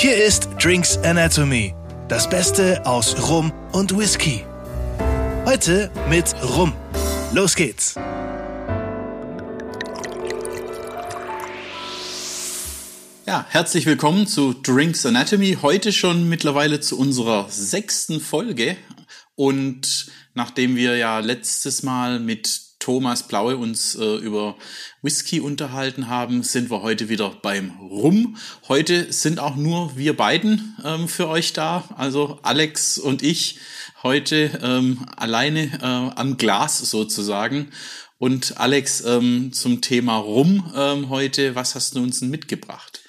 Hier 0.00 0.14
ist 0.24 0.50
Drinks 0.62 0.96
Anatomy, 0.98 1.74
das 2.06 2.30
Beste 2.30 2.86
aus 2.86 3.28
Rum 3.28 3.52
und 3.72 3.98
Whisky. 3.98 4.44
Heute 5.44 5.90
mit 6.08 6.36
Rum. 6.40 6.72
Los 7.34 7.56
geht's! 7.56 7.96
Ja, 13.26 13.44
herzlich 13.48 13.86
willkommen 13.86 14.28
zu 14.28 14.52
Drinks 14.52 15.04
Anatomy. 15.04 15.58
Heute 15.62 15.92
schon 15.92 16.28
mittlerweile 16.28 16.78
zu 16.78 16.96
unserer 16.96 17.48
sechsten 17.50 18.20
Folge. 18.20 18.76
Und 19.34 20.12
nachdem 20.32 20.76
wir 20.76 20.96
ja 20.96 21.18
letztes 21.18 21.82
Mal 21.82 22.20
mit 22.20 22.67
Thomas 22.78 23.26
Blaue 23.26 23.56
uns 23.56 23.94
äh, 23.96 24.16
über 24.16 24.56
Whisky 25.02 25.40
unterhalten 25.40 26.08
haben, 26.08 26.42
sind 26.42 26.70
wir 26.70 26.82
heute 26.82 27.08
wieder 27.08 27.30
beim 27.42 27.72
Rum. 27.80 28.36
Heute 28.68 29.12
sind 29.12 29.40
auch 29.40 29.56
nur 29.56 29.96
wir 29.96 30.16
beiden 30.16 30.76
ähm, 30.84 31.08
für 31.08 31.28
euch 31.28 31.52
da, 31.52 31.84
also 31.96 32.38
Alex 32.42 32.98
und 32.98 33.22
ich, 33.22 33.58
heute 34.02 34.58
ähm, 34.62 35.06
alleine 35.16 35.72
äh, 35.82 36.18
am 36.18 36.36
Glas 36.36 36.78
sozusagen. 36.78 37.70
Und 38.18 38.58
Alex, 38.58 39.00
ähm, 39.02 39.52
zum 39.52 39.80
Thema 39.80 40.16
Rum 40.16 40.72
ähm, 40.74 41.08
heute, 41.08 41.54
was 41.54 41.74
hast 41.74 41.94
du 41.94 42.02
uns 42.02 42.20
denn 42.20 42.30
mitgebracht? 42.30 43.00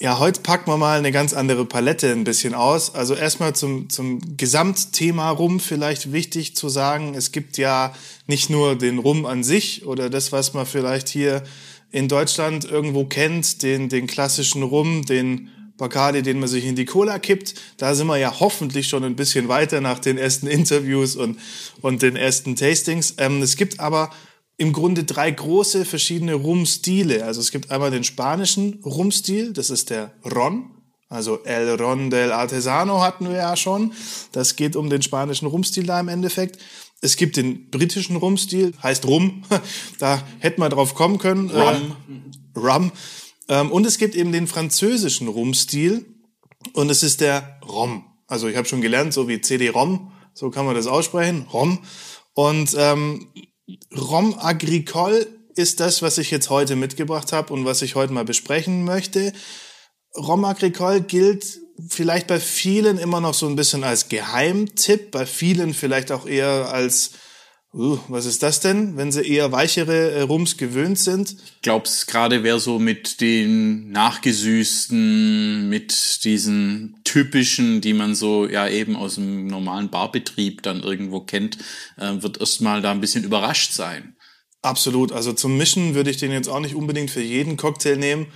Ja, 0.00 0.20
heute 0.20 0.42
packen 0.42 0.70
wir 0.70 0.76
mal 0.76 0.96
eine 0.96 1.10
ganz 1.10 1.34
andere 1.34 1.64
Palette 1.64 2.12
ein 2.12 2.22
bisschen 2.22 2.54
aus. 2.54 2.94
Also 2.94 3.14
erstmal 3.14 3.56
zum, 3.56 3.90
zum 3.90 4.36
Gesamtthema 4.36 5.28
Rum 5.30 5.58
vielleicht 5.58 6.12
wichtig 6.12 6.54
zu 6.54 6.68
sagen, 6.68 7.16
es 7.16 7.32
gibt 7.32 7.58
ja 7.58 7.92
nicht 8.28 8.48
nur 8.48 8.78
den 8.78 9.00
Rum 9.00 9.26
an 9.26 9.42
sich 9.42 9.86
oder 9.86 10.08
das, 10.08 10.30
was 10.30 10.54
man 10.54 10.66
vielleicht 10.66 11.08
hier 11.08 11.42
in 11.90 12.06
Deutschland 12.06 12.64
irgendwo 12.64 13.06
kennt, 13.06 13.64
den, 13.64 13.88
den 13.88 14.06
klassischen 14.06 14.62
Rum, 14.62 15.04
den 15.04 15.50
Bacardi, 15.78 16.22
den 16.22 16.38
man 16.38 16.48
sich 16.48 16.64
in 16.64 16.76
die 16.76 16.84
Cola 16.84 17.18
kippt. 17.18 17.54
Da 17.76 17.96
sind 17.96 18.06
wir 18.06 18.18
ja 18.18 18.38
hoffentlich 18.38 18.86
schon 18.86 19.02
ein 19.02 19.16
bisschen 19.16 19.48
weiter 19.48 19.80
nach 19.80 19.98
den 19.98 20.16
ersten 20.16 20.46
Interviews 20.46 21.16
und, 21.16 21.40
und 21.80 22.02
den 22.02 22.14
ersten 22.14 22.54
Tastings. 22.54 23.14
Ähm, 23.18 23.42
es 23.42 23.56
gibt 23.56 23.80
aber 23.80 24.10
im 24.58 24.72
Grunde 24.72 25.04
drei 25.04 25.30
große 25.30 25.84
verschiedene 25.84 26.34
Rumstile. 26.34 27.24
Also 27.24 27.40
es 27.40 27.52
gibt 27.52 27.70
einmal 27.70 27.90
den 27.90 28.04
spanischen 28.04 28.80
Rumstil, 28.84 29.52
das 29.52 29.70
ist 29.70 29.90
der 29.90 30.12
Ron. 30.24 30.70
Also 31.08 31.42
El 31.44 31.70
Ron 31.80 32.10
del 32.10 32.32
Artesano 32.32 33.00
hatten 33.00 33.30
wir 33.30 33.36
ja 33.36 33.56
schon. 33.56 33.92
Das 34.32 34.56
geht 34.56 34.76
um 34.76 34.90
den 34.90 35.00
spanischen 35.00 35.46
Rumstil 35.46 35.86
da 35.86 35.98
im 35.98 36.08
Endeffekt. 36.08 36.58
Es 37.00 37.16
gibt 37.16 37.36
den 37.36 37.70
britischen 37.70 38.16
Rumstil, 38.16 38.74
heißt 38.82 39.06
Rum. 39.06 39.44
Da 39.98 40.22
hätten 40.40 40.60
wir 40.60 40.68
drauf 40.68 40.94
kommen 40.94 41.18
können. 41.18 41.50
Rum. 41.50 41.96
Äh, 42.54 42.58
Rum. 42.58 42.92
Ähm, 43.48 43.72
und 43.72 43.86
es 43.86 43.96
gibt 43.96 44.16
eben 44.16 44.32
den 44.32 44.46
französischen 44.46 45.28
Rumstil. 45.28 46.04
Und 46.72 46.90
es 46.90 47.02
ist 47.02 47.20
der 47.20 47.60
Rom. 47.66 48.04
Also 48.26 48.48
ich 48.48 48.56
habe 48.56 48.68
schon 48.68 48.80
gelernt, 48.80 49.14
so 49.14 49.28
wie 49.28 49.40
CD-ROM, 49.40 50.12
so 50.34 50.50
kann 50.50 50.66
man 50.66 50.74
das 50.74 50.86
aussprechen, 50.86 51.46
Rom. 51.52 51.78
Und 52.34 52.74
ähm, 52.76 53.28
Rom 53.96 54.38
Agricole 54.38 55.26
ist 55.54 55.80
das, 55.80 56.02
was 56.02 56.18
ich 56.18 56.30
jetzt 56.30 56.50
heute 56.50 56.76
mitgebracht 56.76 57.32
habe 57.32 57.52
und 57.52 57.64
was 57.64 57.82
ich 57.82 57.94
heute 57.94 58.12
mal 58.12 58.24
besprechen 58.24 58.84
möchte. 58.84 59.32
Rom 60.16 60.44
Agricole 60.44 61.02
gilt 61.02 61.58
vielleicht 61.88 62.26
bei 62.26 62.40
vielen 62.40 62.98
immer 62.98 63.20
noch 63.20 63.34
so 63.34 63.46
ein 63.46 63.56
bisschen 63.56 63.84
als 63.84 64.08
Geheimtipp, 64.08 65.10
bei 65.10 65.26
vielen 65.26 65.74
vielleicht 65.74 66.12
auch 66.12 66.26
eher 66.26 66.70
als 66.72 67.12
Uh, 67.74 67.98
was 68.08 68.24
ist 68.24 68.42
das 68.42 68.60
denn, 68.60 68.96
wenn 68.96 69.12
sie 69.12 69.28
eher 69.28 69.52
weichere 69.52 70.12
äh, 70.12 70.22
Rums 70.22 70.56
gewöhnt 70.56 70.98
sind? 70.98 71.32
Ich 71.32 71.60
glaub's 71.60 72.06
gerade 72.06 72.42
wer 72.42 72.58
so 72.58 72.78
mit 72.78 73.20
den 73.20 73.90
nachgesüßten, 73.90 75.68
mit 75.68 76.24
diesen 76.24 76.97
typischen, 77.08 77.80
die 77.80 77.94
man 77.94 78.14
so 78.14 78.46
ja 78.46 78.68
eben 78.68 78.94
aus 78.94 79.14
dem 79.14 79.46
normalen 79.46 79.88
Barbetrieb 79.88 80.62
dann 80.62 80.82
irgendwo 80.82 81.20
kennt, 81.20 81.56
äh, 81.96 82.22
wird 82.22 82.38
erstmal 82.38 82.82
da 82.82 82.90
ein 82.90 83.00
bisschen 83.00 83.24
überrascht 83.24 83.72
sein. 83.72 84.14
Absolut. 84.60 85.12
Also 85.12 85.32
zum 85.32 85.56
Mischen 85.56 85.94
würde 85.94 86.10
ich 86.10 86.18
den 86.18 86.32
jetzt 86.32 86.48
auch 86.48 86.60
nicht 86.60 86.74
unbedingt 86.74 87.10
für 87.10 87.22
jeden 87.22 87.56
Cocktail 87.56 87.96
nehmen. 87.96 88.26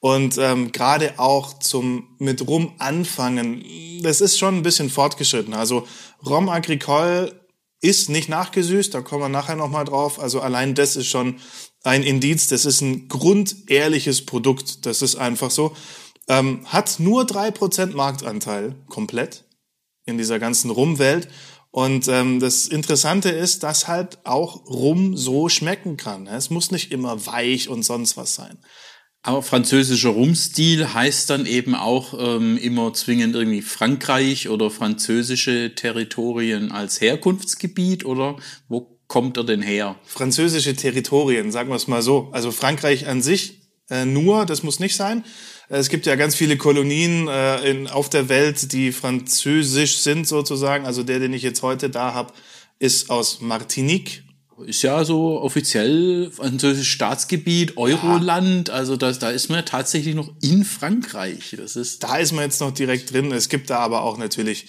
Und 0.00 0.38
ähm, 0.38 0.72
gerade 0.72 1.18
auch 1.18 1.58
zum 1.60 2.16
mit 2.18 2.46
Rum 2.46 2.74
anfangen, 2.78 3.64
das 4.02 4.20
ist 4.20 4.38
schon 4.38 4.56
ein 4.56 4.62
bisschen 4.62 4.90
fortgeschritten. 4.90 5.54
Also 5.54 5.86
Rom 6.24 6.48
Agricole 6.48 7.40
ist 7.80 8.10
nicht 8.10 8.28
nachgesüßt, 8.28 8.92
da 8.92 9.00
kommen 9.02 9.22
wir 9.22 9.28
nachher 9.28 9.56
nochmal 9.56 9.84
drauf. 9.84 10.18
Also 10.18 10.40
allein 10.40 10.74
das 10.74 10.96
ist 10.96 11.06
schon 11.06 11.36
ein 11.84 12.02
Indiz, 12.02 12.48
das 12.48 12.64
ist 12.64 12.80
ein 12.80 13.08
grundehrliches 13.08 14.26
Produkt, 14.26 14.86
das 14.86 15.02
ist 15.02 15.16
einfach 15.16 15.50
so. 15.50 15.76
Ähm, 16.28 16.60
hat 16.66 16.98
nur 16.98 17.24
drei 17.24 17.50
Prozent 17.50 17.94
Marktanteil 17.94 18.74
komplett 18.88 19.44
in 20.04 20.18
dieser 20.18 20.38
ganzen 20.38 20.70
Rumwelt. 20.70 21.28
Und 21.70 22.08
ähm, 22.08 22.40
das 22.40 22.66
Interessante 22.68 23.28
ist, 23.28 23.62
dass 23.62 23.86
halt 23.86 24.18
auch 24.24 24.66
Rum 24.66 25.16
so 25.16 25.48
schmecken 25.48 25.96
kann. 25.96 26.26
Es 26.26 26.48
muss 26.48 26.70
nicht 26.70 26.90
immer 26.90 27.26
weich 27.26 27.68
und 27.68 27.82
sonst 27.82 28.16
was 28.16 28.34
sein. 28.34 28.58
Aber 29.26 29.42
französischer 29.42 30.10
Rumstil 30.10 30.94
heißt 30.94 31.28
dann 31.30 31.46
eben 31.46 31.74
auch 31.74 32.14
ähm, 32.16 32.56
immer 32.58 32.94
zwingend 32.94 33.34
irgendwie 33.34 33.60
Frankreich 33.60 34.48
oder 34.48 34.70
französische 34.70 35.74
Territorien 35.74 36.70
als 36.70 37.00
Herkunftsgebiet 37.00 38.04
oder 38.04 38.36
wo 38.68 39.00
kommt 39.08 39.36
er 39.36 39.42
denn 39.42 39.62
her? 39.62 39.96
Französische 40.04 40.76
Territorien, 40.76 41.50
sagen 41.50 41.70
wir 41.70 41.76
es 41.76 41.88
mal 41.88 42.02
so. 42.02 42.28
Also 42.32 42.52
Frankreich 42.52 43.08
an 43.08 43.20
sich 43.20 43.65
äh, 43.90 44.04
nur, 44.04 44.46
das 44.46 44.62
muss 44.62 44.80
nicht 44.80 44.96
sein. 44.96 45.24
Es 45.68 45.88
gibt 45.88 46.06
ja 46.06 46.14
ganz 46.16 46.34
viele 46.34 46.56
Kolonien 46.56 47.28
äh, 47.28 47.70
in, 47.70 47.88
auf 47.88 48.08
der 48.08 48.28
Welt, 48.28 48.72
die 48.72 48.92
französisch 48.92 49.98
sind 49.98 50.26
sozusagen. 50.28 50.86
Also 50.86 51.02
der, 51.02 51.18
den 51.18 51.32
ich 51.32 51.42
jetzt 51.42 51.62
heute 51.62 51.90
da 51.90 52.14
habe, 52.14 52.32
ist 52.78 53.10
aus 53.10 53.40
Martinique 53.40 54.26
ist 54.64 54.82
ja 54.82 55.04
so 55.04 55.40
offiziell 55.40 56.30
französisches 56.30 56.86
Staatsgebiet, 56.86 57.76
Euroland, 57.76 58.68
ja. 58.68 58.74
also 58.74 58.96
das, 58.96 59.18
da 59.18 59.30
ist 59.30 59.48
man 59.48 59.58
ja 59.58 59.62
tatsächlich 59.62 60.14
noch 60.14 60.32
in 60.40 60.64
Frankreich. 60.64 61.54
Das 61.58 61.76
ist 61.76 62.02
da 62.02 62.16
ist 62.16 62.32
man 62.32 62.44
jetzt 62.44 62.60
noch 62.60 62.72
direkt 62.72 63.12
drin. 63.12 63.32
Es 63.32 63.48
gibt 63.48 63.70
da 63.70 63.78
aber 63.78 64.02
auch 64.02 64.16
natürlich 64.16 64.68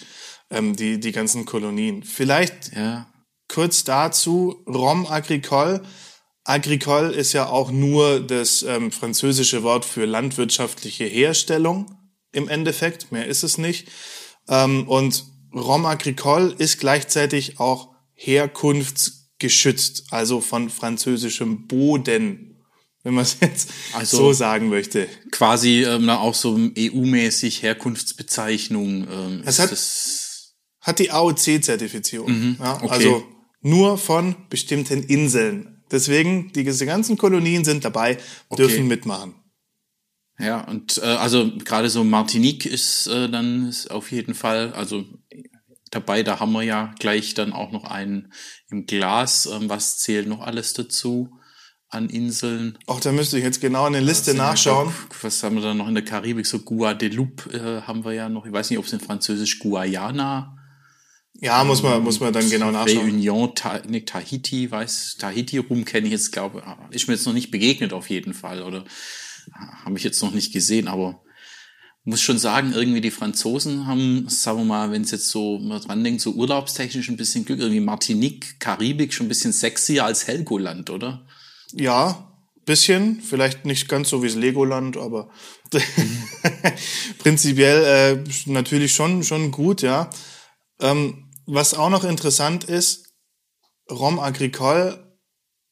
ähm, 0.50 0.76
die, 0.76 1.00
die 1.00 1.12
ganzen 1.12 1.46
Kolonien. 1.46 2.02
Vielleicht 2.02 2.74
ja. 2.76 3.06
kurz 3.48 3.84
dazu, 3.84 4.62
Rom 4.66 5.06
agricole. 5.06 5.82
Agricole 6.48 7.12
ist 7.12 7.34
ja 7.34 7.46
auch 7.46 7.70
nur 7.70 8.20
das 8.20 8.62
ähm, 8.62 8.90
französische 8.90 9.62
Wort 9.62 9.84
für 9.84 10.06
landwirtschaftliche 10.06 11.04
Herstellung 11.04 11.94
im 12.32 12.48
Endeffekt. 12.48 13.12
Mehr 13.12 13.26
ist 13.26 13.42
es 13.42 13.58
nicht. 13.58 13.88
Ähm, 14.48 14.88
und 14.88 15.24
Rom 15.54 15.84
agricole 15.84 16.54
ist 16.56 16.80
gleichzeitig 16.80 17.60
auch 17.60 17.90
Herkunfts 18.14 19.30
geschützt, 19.38 20.04
also 20.10 20.40
von 20.40 20.70
französischem 20.70 21.66
Boden, 21.66 22.64
wenn 23.02 23.14
man 23.14 23.24
es 23.24 23.36
jetzt 23.40 23.70
also 23.92 24.16
so 24.16 24.32
sagen 24.32 24.70
möchte. 24.70 25.06
Quasi 25.30 25.84
ähm, 25.84 26.08
auch 26.08 26.34
so 26.34 26.58
EU-mäßig 26.58 27.62
Herkunftsbezeichnung. 27.62 29.06
Ähm, 29.10 29.42
es 29.44 29.58
hat, 29.58 29.70
das 29.70 30.54
hat 30.80 30.98
die 30.98 31.10
AOC-Zertifizierung. 31.10 32.30
Mhm, 32.30 32.56
ja, 32.58 32.82
okay. 32.82 32.88
Also 32.88 33.24
nur 33.60 33.98
von 33.98 34.34
bestimmten 34.48 35.02
Inseln. 35.02 35.77
Deswegen, 35.90 36.52
diese 36.52 36.86
ganzen 36.86 37.16
Kolonien 37.16 37.64
sind 37.64 37.84
dabei, 37.84 38.18
dürfen 38.56 38.74
okay. 38.74 38.82
mitmachen. 38.82 39.34
Ja, 40.38 40.60
und 40.60 40.98
äh, 40.98 41.06
also 41.06 41.50
gerade 41.64 41.90
so 41.90 42.04
Martinique 42.04 42.66
ist 42.66 43.08
äh, 43.08 43.28
dann 43.28 43.68
ist 43.68 43.90
auf 43.90 44.12
jeden 44.12 44.34
Fall, 44.34 44.72
also 44.72 45.04
dabei. 45.90 46.22
Da 46.22 46.38
haben 46.38 46.52
wir 46.52 46.62
ja 46.62 46.94
gleich 46.98 47.34
dann 47.34 47.52
auch 47.52 47.72
noch 47.72 47.84
einen 47.84 48.32
im 48.70 48.86
Glas. 48.86 49.46
Ähm, 49.46 49.68
was 49.68 49.98
zählt 49.98 50.28
noch 50.28 50.40
alles 50.40 50.74
dazu? 50.74 51.30
an 51.90 52.10
Inseln. 52.10 52.76
Auch 52.86 53.00
da 53.00 53.12
müsste 53.12 53.38
ich 53.38 53.44
jetzt 53.44 53.62
genau 53.62 53.86
in 53.86 53.94
der 53.94 54.02
Liste 54.02 54.34
nachschauen. 54.34 54.92
Glaub, 54.92 55.24
was 55.24 55.42
haben 55.42 55.56
wir 55.56 55.62
da 55.62 55.72
noch 55.72 55.88
in 55.88 55.94
der 55.94 56.04
Karibik? 56.04 56.44
So 56.44 56.58
Guadeloupe 56.58 57.50
äh, 57.50 57.80
haben 57.86 58.04
wir 58.04 58.12
ja 58.12 58.28
noch. 58.28 58.44
Ich 58.44 58.52
weiß 58.52 58.68
nicht, 58.68 58.78
ob 58.78 58.84
es 58.84 58.92
in 58.92 59.00
Französisch 59.00 59.58
Guayana. 59.58 60.57
Ja, 61.40 61.62
muss 61.62 61.82
man, 61.82 62.02
muss 62.02 62.18
man 62.18 62.32
dann 62.32 62.50
genau 62.50 62.70
nachschauen. 62.72 63.06
Réunion, 63.06 63.54
Tahiti, 64.04 64.70
weiß, 64.70 65.16
Tahiti 65.18 65.58
rum 65.58 65.84
kenne 65.84 66.06
ich 66.06 66.12
jetzt, 66.12 66.32
glaube 66.32 66.62
ist 66.90 67.06
mir 67.06 67.14
jetzt 67.14 67.26
noch 67.26 67.32
nicht 67.32 67.50
begegnet 67.50 67.92
auf 67.92 68.10
jeden 68.10 68.34
Fall 68.34 68.62
oder 68.62 68.84
habe 69.84 69.96
ich 69.96 70.04
jetzt 70.04 70.22
noch 70.22 70.32
nicht 70.34 70.52
gesehen, 70.52 70.88
aber 70.88 71.22
muss 72.04 72.22
schon 72.22 72.38
sagen, 72.38 72.72
irgendwie 72.74 73.00
die 73.00 73.10
Franzosen 73.10 73.86
haben, 73.86 74.28
sagen 74.28 74.58
wir 74.58 74.64
mal, 74.64 74.90
wenn 74.90 75.02
es 75.02 75.10
jetzt 75.10 75.28
so 75.28 75.58
mal 75.58 75.78
dran 75.78 76.02
denkt, 76.02 76.22
so 76.22 76.32
urlaubstechnisch 76.32 77.08
ein 77.08 77.16
bisschen 77.16 77.44
Glück, 77.44 77.60
irgendwie 77.60 77.80
Martinique, 77.80 78.58
Karibik 78.58 79.12
schon 79.12 79.26
ein 79.26 79.28
bisschen 79.28 79.52
sexier 79.52 80.04
als 80.04 80.26
Helgoland, 80.26 80.90
oder? 80.90 81.26
Ja, 81.72 82.32
bisschen, 82.64 83.20
vielleicht 83.20 83.64
nicht 83.64 83.88
ganz 83.88 84.08
so 84.08 84.22
wie 84.22 84.26
das 84.26 84.36
Legoland, 84.36 84.96
aber 84.96 85.30
prinzipiell 87.18 88.24
äh, 88.26 88.50
natürlich 88.50 88.94
schon 88.94 89.22
schon 89.22 89.50
gut, 89.50 89.82
ja. 89.82 90.10
Ähm, 90.80 91.27
was 91.48 91.74
auch 91.74 91.88
noch 91.88 92.04
interessant 92.04 92.64
ist, 92.64 93.14
Rom 93.90 94.18
Agricole 94.20 95.18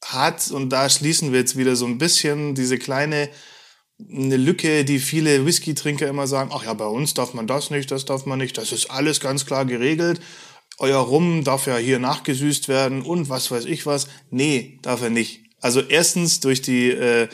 hat 0.04 0.50
und 0.50 0.70
da 0.70 0.88
schließen 0.88 1.32
wir 1.32 1.40
jetzt 1.40 1.56
wieder 1.56 1.76
so 1.76 1.86
ein 1.86 1.98
bisschen 1.98 2.54
diese 2.54 2.78
kleine 2.78 3.28
eine 3.98 4.36
Lücke, 4.36 4.84
die 4.84 4.98
viele 4.98 5.46
Whisky-Trinker 5.46 6.06
immer 6.06 6.26
sagen, 6.26 6.50
ach 6.52 6.64
ja, 6.64 6.74
bei 6.74 6.86
uns 6.86 7.14
darf 7.14 7.32
man 7.32 7.46
das 7.46 7.70
nicht, 7.70 7.90
das 7.90 8.04
darf 8.04 8.26
man 8.26 8.38
nicht, 8.38 8.58
das 8.58 8.72
ist 8.72 8.90
alles 8.90 9.20
ganz 9.20 9.46
klar 9.46 9.64
geregelt. 9.64 10.20
Euer 10.78 10.98
Rum 10.98 11.44
darf 11.44 11.66
ja 11.66 11.78
hier 11.78 11.98
nachgesüßt 11.98 12.68
werden 12.68 13.00
und 13.00 13.30
was 13.30 13.50
weiß 13.50 13.64
ich 13.64 13.86
was. 13.86 14.08
Nee, 14.30 14.78
darf 14.82 15.00
er 15.00 15.08
nicht. 15.08 15.44
Also 15.62 15.80
erstens 15.80 16.40
durch 16.40 16.60
die 16.60 16.90
äh, 16.90 17.28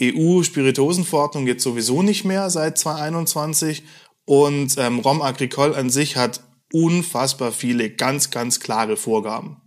EU-Spirituosenverordnung 0.00 1.46
jetzt 1.46 1.62
sowieso 1.62 2.00
nicht 2.00 2.24
mehr 2.24 2.48
seit 2.48 2.78
2021 2.78 3.82
und 4.24 4.76
ähm, 4.78 5.00
Rom 5.00 5.20
Agricole 5.20 5.76
an 5.76 5.90
sich 5.90 6.16
hat 6.16 6.40
unfassbar 6.72 7.52
viele 7.52 7.90
ganz, 7.90 8.30
ganz 8.30 8.60
klare 8.60 8.96
Vorgaben. 8.96 9.60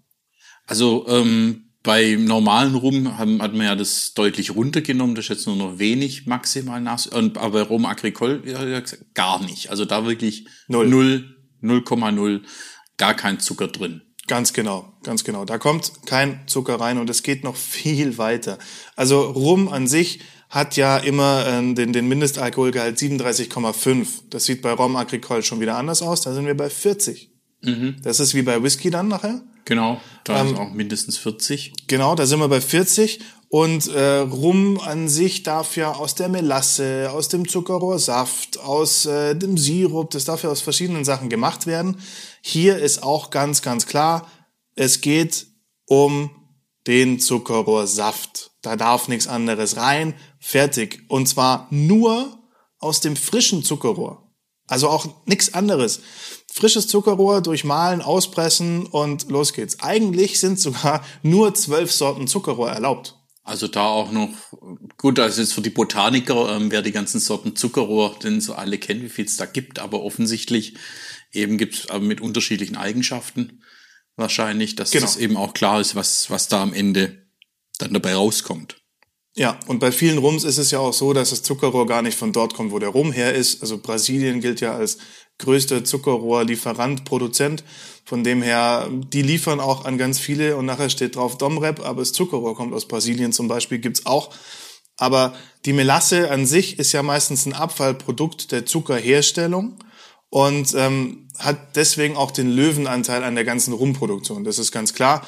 Also 0.65 1.05
ähm, 1.07 1.73
bei 1.83 2.15
normalen 2.17 2.75
Rum 2.75 3.17
haben, 3.17 3.41
hat 3.41 3.53
man 3.53 3.65
ja 3.65 3.75
das 3.75 4.13
deutlich 4.13 4.55
runtergenommen, 4.55 5.15
das 5.15 5.25
ist 5.25 5.29
jetzt 5.29 5.47
nur 5.47 5.57
noch 5.57 5.79
wenig 5.79 6.25
maximal 6.25 6.79
nach, 6.79 7.05
aber 7.11 7.49
bei 7.49 7.61
Rum 7.61 7.85
Agricole 7.85 8.41
ja, 8.45 8.81
gar 9.13 9.43
nicht. 9.43 9.69
Also 9.69 9.83
da 9.83 10.05
wirklich 10.05 10.47
null, 10.67 11.35
0,0, 11.61 12.41
gar 12.97 13.13
kein 13.13 13.39
Zucker 13.39 13.67
drin. 13.67 14.01
Ganz 14.27 14.53
genau, 14.53 14.93
ganz 15.03 15.25
genau. 15.25 15.43
Da 15.43 15.57
kommt 15.57 16.05
kein 16.05 16.47
Zucker 16.47 16.79
rein 16.79 16.97
und 16.97 17.09
es 17.09 17.23
geht 17.23 17.43
noch 17.43 17.55
viel 17.57 18.17
weiter. 18.17 18.57
Also 18.95 19.21
Rum 19.21 19.67
an 19.67 19.87
sich 19.87 20.21
hat 20.53 20.77
ja 20.77 20.97
immer 20.97 21.47
äh, 21.47 21.73
den, 21.73 21.93
den 21.93 22.07
Mindestalkoholgehalt 22.07 22.99
37,5. 22.99 24.07
Das 24.29 24.45
sieht 24.45 24.61
bei 24.61 24.71
Rum 24.71 24.95
Agricole 24.95 25.41
schon 25.41 25.59
wieder 25.59 25.77
anders 25.77 26.03
aus. 26.03 26.21
Da 26.21 26.33
sind 26.33 26.45
wir 26.45 26.55
bei 26.55 26.69
40. 26.69 27.31
Mhm. 27.63 27.95
Das 28.03 28.19
ist 28.19 28.35
wie 28.35 28.43
bei 28.43 28.61
Whisky 28.61 28.91
dann 28.91 29.07
nachher. 29.07 29.41
Genau, 29.65 29.99
da 30.25 30.41
ähm, 30.41 30.53
ist 30.53 30.59
auch 30.59 30.71
mindestens 30.71 31.17
40. 31.17 31.87
Genau, 31.87 32.13
da 32.13 32.27
sind 32.27 32.39
wir 32.39 32.49
bei 32.49 32.61
40. 32.61 33.21
Und 33.49 33.87
äh, 33.87 34.17
Rum 34.17 34.79
an 34.79 35.09
sich 35.09 35.41
darf 35.41 35.75
ja 35.75 35.91
aus 35.91 36.13
der 36.13 36.29
Melasse, 36.29 37.09
aus 37.11 37.29
dem 37.29 37.47
Zuckerrohrsaft, 37.47 38.59
aus 38.59 39.07
äh, 39.07 39.35
dem 39.35 39.57
Sirup, 39.57 40.11
das 40.11 40.25
darf 40.25 40.43
ja 40.43 40.51
aus 40.51 40.61
verschiedenen 40.61 41.03
Sachen 41.03 41.29
gemacht 41.29 41.65
werden. 41.65 41.97
Hier 42.41 42.77
ist 42.77 43.01
auch 43.01 43.31
ganz, 43.31 43.63
ganz 43.63 43.87
klar, 43.87 44.27
es 44.75 45.01
geht 45.01 45.47
um 45.87 46.29
den 46.87 47.19
Zuckerrohrsaft. 47.19 48.51
Da 48.61 48.75
darf 48.75 49.07
nichts 49.07 49.27
anderes 49.27 49.77
rein. 49.77 50.13
Fertig. 50.39 51.03
Und 51.07 51.27
zwar 51.27 51.67
nur 51.69 52.39
aus 52.79 52.99
dem 52.99 53.15
frischen 53.15 53.63
Zuckerrohr. 53.63 54.31
Also 54.67 54.89
auch 54.89 55.07
nichts 55.25 55.53
anderes 55.53 56.01
frisches 56.53 56.87
Zuckerrohr 56.87 57.41
durchmahlen, 57.41 58.01
auspressen 58.01 58.85
und 58.85 59.29
los 59.29 59.53
geht's. 59.53 59.79
Eigentlich 59.79 60.39
sind 60.39 60.59
sogar 60.59 61.03
nur 61.23 61.55
zwölf 61.55 61.91
Sorten 61.91 62.27
Zuckerrohr 62.27 62.69
erlaubt. 62.69 63.15
Also 63.43 63.67
da 63.67 63.87
auch 63.87 64.11
noch, 64.11 64.29
gut, 64.97 65.19
also 65.19 65.41
jetzt 65.41 65.53
für 65.53 65.61
die 65.61 65.71
Botaniker, 65.71 66.55
ähm, 66.55 66.71
wer 66.71 66.81
die 66.81 66.93
ganzen 66.93 67.19
Sorten 67.19 67.55
Zuckerrohr 67.55 68.15
denn 68.23 68.39
so 68.39 68.53
alle 68.53 68.77
kennt, 68.77 69.01
wie 69.01 69.09
viel 69.09 69.25
es 69.25 69.35
da 69.35 69.45
gibt, 69.45 69.79
aber 69.79 70.03
offensichtlich 70.03 70.75
eben 71.33 71.57
gibt 71.57 71.73
es 71.89 71.99
mit 71.99 72.21
unterschiedlichen 72.21 72.77
Eigenschaften 72.77 73.63
wahrscheinlich, 74.15 74.75
dass 74.75 74.91
genau. 74.91 75.05
das 75.05 75.17
eben 75.17 75.37
auch 75.37 75.53
klar 75.53 75.81
ist, 75.81 75.95
was, 75.95 76.29
was 76.29 76.47
da 76.47 76.61
am 76.61 76.73
Ende 76.73 77.25
dann 77.79 77.93
dabei 77.93 78.13
rauskommt. 78.15 78.77
Ja, 79.35 79.59
und 79.65 79.79
bei 79.79 79.91
vielen 79.91 80.19
Rums 80.19 80.43
ist 80.43 80.59
es 80.59 80.69
ja 80.69 80.77
auch 80.77 80.93
so, 80.93 81.11
dass 81.11 81.31
das 81.31 81.41
Zuckerrohr 81.41 81.87
gar 81.87 82.03
nicht 82.03 82.17
von 82.17 82.31
dort 82.31 82.53
kommt, 82.53 82.71
wo 82.71 82.77
der 82.77 82.89
Rum 82.89 83.11
her 83.11 83.33
ist. 83.33 83.63
Also 83.63 83.79
Brasilien 83.79 84.41
gilt 84.41 84.61
ja 84.61 84.75
als 84.75 84.99
größter 85.39 85.83
Zuckerrohrlieferant, 85.83 87.03
Produzent. 87.03 87.63
Von 88.05 88.23
dem 88.23 88.43
her, 88.43 88.87
die 88.91 89.23
liefern 89.23 89.59
auch 89.59 89.85
an 89.85 89.97
ganz 89.97 90.19
viele 90.19 90.55
und 90.55 90.65
nachher 90.65 90.91
steht 90.91 91.15
drauf 91.15 91.37
Domrep, 91.39 91.79
aber 91.79 92.01
das 92.01 92.11
Zuckerrohr 92.11 92.55
kommt 92.55 92.73
aus 92.73 92.87
Brasilien 92.87 93.33
zum 93.33 93.47
Beispiel, 93.47 93.79
gibt's 93.79 94.05
auch. 94.05 94.29
Aber 94.97 95.33
die 95.65 95.73
Melasse 95.73 96.29
an 96.29 96.45
sich 96.45 96.77
ist 96.77 96.91
ja 96.91 97.01
meistens 97.01 97.47
ein 97.47 97.53
Abfallprodukt 97.53 98.51
der 98.51 98.67
Zuckerherstellung 98.67 99.79
und 100.33 100.73
ähm, 100.73 101.27
hat 101.37 101.75
deswegen 101.75 102.17
auch 102.17 102.31
den 102.31 102.49
Löwenanteil 102.49 103.23
an 103.23 103.35
der 103.35 103.43
ganzen 103.43 103.71
Rumproduktion. 103.71 104.43
Das 104.43 104.57
ist 104.57 104.71
ganz 104.71 104.95
klar. 104.95 105.21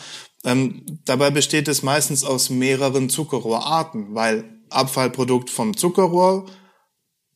Ähm, 0.44 0.84
dabei 1.06 1.30
besteht 1.30 1.68
es 1.68 1.84
meistens 1.84 2.24
aus 2.24 2.50
mehreren 2.50 3.08
Zuckerrohrarten, 3.12 4.16
weil 4.16 4.46
Abfallprodukt 4.72 5.52
vom 5.52 5.78
Zuckerrohr 5.78 6.48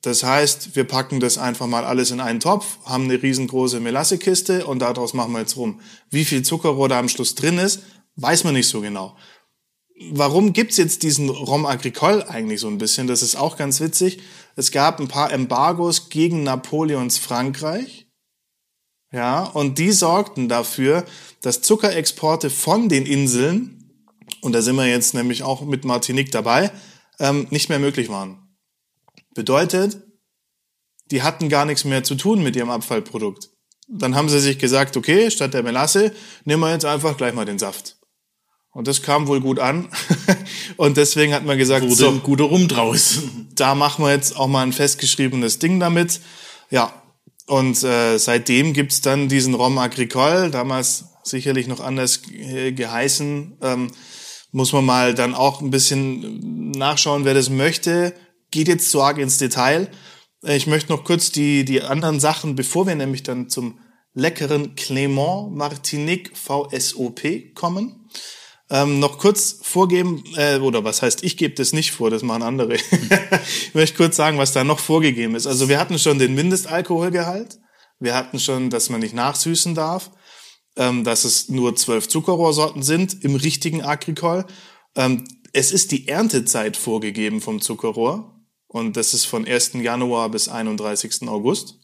das 0.01 0.24
heißt, 0.24 0.77
wir 0.77 0.86
packen 0.86 1.19
das 1.19 1.38
einfach 1.38 1.68
mal 1.68 1.83
alles 1.83 2.10
in 2.12 2.21
einen 2.21 2.39
Topf, 2.39 2.77
haben 2.86 3.04
eine 3.04 3.21
riesengroße 3.21 3.81
Melassekiste 3.81 4.66
und 4.66 4.80
daraus 4.80 5.13
machen 5.13 5.33
wir 5.33 5.42
jetzt 5.42 5.57
rum. 5.57 5.81
Wie 6.10 6.24
viel 6.24 6.42
Zuckerrohr 6.42 6.88
da 6.88 6.98
am 6.98 7.10
Schluss 7.10 7.36
drin 7.36 7.57
ist, 7.57 7.81
weiß 8.16 8.45
man 8.45 8.54
nicht 8.54 8.69
so 8.69 8.80
genau. 8.80 9.18
Warum 10.12 10.54
gibt's 10.54 10.78
jetzt 10.78 11.04
diesen 11.04 11.30
Rom 11.30 11.66
Agricole 11.66 12.28
eigentlich 12.30 12.62
so 12.62 12.68
ein 12.68 12.78
bisschen? 12.78 13.07
Das 13.07 13.22
ist 13.22 13.36
auch 13.36 13.57
ganz 13.57 13.81
witzig. 13.81 14.22
Es 14.56 14.72
gab 14.72 15.00
ein 15.00 15.10
paar 15.10 15.31
Embargos 15.34 16.10
gegen 16.10 16.44
Napoleons 16.44 17.18
Frankreich. 17.18 18.07
Ja, 19.12 19.44
und 19.44 19.78
die 19.78 19.92
sorgten 19.92 20.48
dafür, 20.48 21.04
dass 21.42 21.62
Zuckerexporte 21.62 22.50
von 22.50 22.88
den 22.88 23.06
Inseln, 23.06 23.92
und 24.42 24.54
da 24.54 24.62
sind 24.62 24.75
wir 24.75 24.88
jetzt 24.88 25.13
nämlich 25.13 25.44
auch 25.44 25.62
mit 25.62 25.84
Martinique 25.84 26.31
dabei, 26.31 26.72
ähm, 27.19 27.48
nicht 27.50 27.68
mehr 27.69 27.80
möglich 27.80 28.07
waren. 28.07 28.56
Bedeutet, 29.34 30.02
die 31.12 31.24
hatten 31.24 31.50
gar 31.50 31.66
nichts 31.66 31.84
mehr 31.84 32.04
zu 32.04 32.16
tun 32.16 32.42
mit 32.42 32.56
ihrem 32.56 32.69
Abfallprodukt. 32.69 33.50
Dann 33.88 34.16
haben 34.16 34.30
sie 34.30 34.40
sich 34.40 34.60
gesagt, 34.60 34.95
okay, 34.95 35.31
statt 35.31 35.54
der 35.54 35.63
Melasse 35.63 36.13
nehmen 36.45 36.62
wir 36.62 36.72
jetzt 36.72 36.86
einfach 36.86 37.18
gleich 37.18 37.34
mal 37.34 37.45
den 37.45 37.60
Saft. 37.60 37.99
Und 38.71 38.88
das 38.88 39.01
kam 39.01 39.27
wohl 39.27 39.42
gut 39.42 39.60
an. 39.60 39.89
und 40.77 40.98
deswegen 40.98 41.33
hat 41.33 41.45
man 41.45 41.57
gesagt, 41.57 41.83
Wurde 41.83 41.95
so, 41.95 42.12
guter 42.19 42.45
Rum 42.45 42.68
draus. 42.68 43.19
Da 43.56 43.75
machen 43.75 44.06
wir 44.06 44.12
jetzt 44.12 44.36
auch 44.38 44.48
mal 44.48 44.63
ein 44.63 44.74
festgeschriebenes 44.74 45.60
Ding 45.60 45.80
damit. 45.80 46.21
Ja. 46.69 46.94
Und 47.48 47.83
äh, 47.83 48.18
seitdem 48.19 48.74
gibt's 48.74 49.01
dann 49.01 49.27
diesen 49.27 49.56
Rom 49.56 49.80
Agricole, 49.80 50.51
damals 50.51 51.06
sicherlich 51.24 51.68
noch 51.68 51.80
anders 51.80 52.21
äh, 52.31 52.71
geheißen. 52.71 53.57
Ähm, 53.62 53.92
muss 54.51 54.71
man 54.71 54.86
mal 54.86 55.16
dann 55.16 55.33
auch 55.33 55.62
ein 55.62 55.71
bisschen 55.71 56.71
nachschauen, 56.71 57.25
wer 57.25 57.33
das 57.33 57.50
möchte 57.50 58.13
geht 58.51 58.68
jetzt 58.68 58.89
zu 58.89 59.01
arg 59.01 59.18
ins 59.18 59.38
Detail. 59.38 59.89
Äh, 60.44 60.57
ich 60.57 60.68
möchte 60.68 60.92
noch 60.92 61.04
kurz 61.04 61.31
die, 61.31 61.66
die 61.66 61.81
anderen 61.81 62.19
Sachen, 62.19 62.56
bevor 62.56 62.88
wir 62.88 62.95
nämlich 62.95 63.24
dann 63.24 63.50
zum 63.50 63.80
leckeren 64.13 64.75
Clément 64.75 65.51
Martinique 65.51 66.36
VSOP 66.36 67.54
kommen, 67.54 67.99
ähm, 68.69 69.00
noch 69.00 69.18
kurz 69.18 69.60
vorgeben, 69.62 70.24
äh, 70.36 70.57
oder 70.60 70.83
was 70.83 71.01
heißt, 71.01 71.24
ich 71.24 71.38
gebe 71.38 71.56
das 71.56 71.74
nicht 71.74 71.92
vor, 71.92 72.10
das 72.10 72.24
machen 72.24 72.44
andere. 72.44 72.75
ich 72.75 73.74
möchte 73.74 73.98
kurz 73.98 74.16
sagen, 74.16 74.38
was 74.38 74.54
da 74.54 74.63
noch 74.63 74.80
vorgegeben 74.80 75.36
ist. 75.36 75.48
Also 75.48 75.69
wir 75.69 75.80
hatten 75.80 75.98
schon 75.98 76.19
den 76.19 76.35
Mindestalkoholgehalt, 76.35 77.59
wir 77.99 78.16
hatten 78.16 78.40
schon, 78.40 78.69
dass 78.69 78.90
man 78.90 79.02
nicht 79.02 79.14
nachsüßen 79.16 79.76
darf, 79.76 80.11
ähm, 80.76 81.04
dass 81.04 81.23
es 81.23 81.49
nur 81.49 81.76
zwölf 81.76 82.07
Zuckerrohrsorten 82.07 82.83
sind 82.83 83.23
im 83.23 83.35
richtigen 83.35 83.83
Agricol. 83.83 84.45
Ähm, 84.95 85.26
es 85.52 85.71
ist 85.71 85.92
die 85.92 86.07
Erntezeit 86.07 86.78
vorgegeben 86.78 87.42
vom 87.42 87.61
Zuckerrohr. 87.61 88.35
Und 88.68 88.97
das 88.97 89.16
ist 89.16 89.26
von 89.26 89.47
1. 89.47 89.73
Januar 89.73 90.30
bis 90.30 90.47
31. 90.47 91.28
August. 91.28 91.80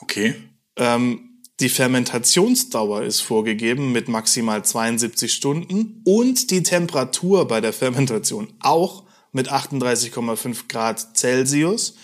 Okay. 0.00 0.34
Ähm, 0.76 1.29
die 1.60 1.68
Fermentationsdauer 1.68 3.02
ist 3.02 3.20
vorgegeben 3.20 3.92
mit 3.92 4.08
maximal 4.08 4.64
72 4.64 5.32
Stunden 5.32 6.02
und 6.04 6.50
die 6.50 6.62
Temperatur 6.62 7.46
bei 7.46 7.60
der 7.60 7.72
Fermentation 7.72 8.52
auch 8.60 9.04
mit 9.32 9.50
38,5 9.50 10.68
Grad 10.68 11.16
Celsius. 11.16 11.94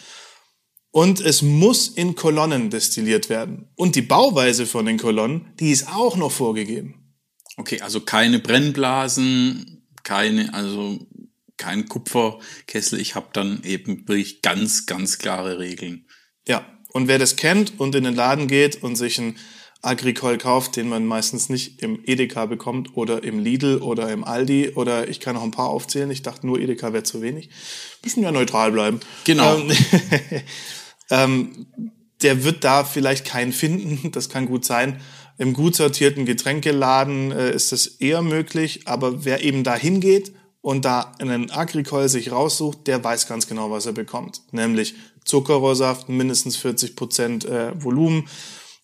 Und 0.90 1.20
es 1.20 1.42
muss 1.42 1.88
in 1.88 2.14
Kolonnen 2.14 2.70
destilliert 2.70 3.28
werden. 3.28 3.68
Und 3.74 3.96
die 3.96 4.02
Bauweise 4.02 4.64
von 4.64 4.86
den 4.86 4.98
Kolonnen, 4.98 5.52
die 5.60 5.70
ist 5.70 5.88
auch 5.88 6.16
noch 6.16 6.32
vorgegeben. 6.32 7.14
Okay, 7.58 7.80
also 7.80 8.00
keine 8.00 8.38
Brennblasen, 8.38 9.86
keine, 10.04 10.54
also 10.54 10.98
kein 11.56 11.86
Kupferkessel. 11.86 13.00
Ich 13.00 13.14
habe 13.14 13.28
dann 13.32 13.62
eben 13.64 14.08
wirklich 14.08 14.42
ganz, 14.42 14.86
ganz 14.86 15.18
klare 15.18 15.58
Regeln. 15.58 16.06
Ja, 16.46 16.66
und 16.96 17.08
wer 17.08 17.18
das 17.18 17.36
kennt 17.36 17.78
und 17.78 17.94
in 17.94 18.04
den 18.04 18.14
Laden 18.14 18.48
geht 18.48 18.82
und 18.82 18.96
sich 18.96 19.18
einen 19.18 19.36
Agricol 19.82 20.38
kauft, 20.38 20.76
den 20.76 20.88
man 20.88 21.04
meistens 21.04 21.50
nicht 21.50 21.82
im 21.82 22.00
Edeka 22.06 22.46
bekommt 22.46 22.96
oder 22.96 23.22
im 23.22 23.38
Lidl 23.38 23.82
oder 23.82 24.10
im 24.10 24.24
Aldi 24.24 24.70
oder 24.70 25.06
ich 25.06 25.20
kann 25.20 25.34
noch 25.34 25.42
ein 25.42 25.50
paar 25.50 25.68
aufzählen. 25.68 26.10
Ich 26.10 26.22
dachte 26.22 26.46
nur 26.46 26.58
Edeka 26.58 26.94
wäre 26.94 27.02
zu 27.02 27.20
wenig. 27.20 27.50
Müssen 28.02 28.22
ja 28.22 28.32
neutral 28.32 28.72
bleiben. 28.72 29.00
Genau. 29.24 29.58
Ähm, 29.58 29.72
ähm, 31.10 31.66
der 32.22 32.44
wird 32.44 32.64
da 32.64 32.82
vielleicht 32.82 33.26
keinen 33.26 33.52
finden. 33.52 34.10
Das 34.12 34.30
kann 34.30 34.46
gut 34.46 34.64
sein. 34.64 34.98
Im 35.36 35.52
gut 35.52 35.76
sortierten 35.76 36.24
Getränkeladen 36.24 37.30
äh, 37.30 37.50
ist 37.54 37.72
das 37.72 37.86
eher 37.86 38.22
möglich. 38.22 38.88
Aber 38.88 39.26
wer 39.26 39.44
eben 39.44 39.64
da 39.64 39.76
hingeht 39.76 40.32
und 40.62 40.86
da 40.86 41.12
einen 41.18 41.50
Agricol 41.50 42.08
sich 42.08 42.32
raussucht, 42.32 42.86
der 42.86 43.04
weiß 43.04 43.28
ganz 43.28 43.46
genau, 43.46 43.70
was 43.70 43.84
er 43.84 43.92
bekommt. 43.92 44.40
Nämlich 44.50 44.94
Zuckerrohrsaft, 45.26 46.08
mindestens 46.08 46.56
40 46.56 46.96
Prozent 46.96 47.44
äh, 47.44 47.72
Volumen 47.82 48.28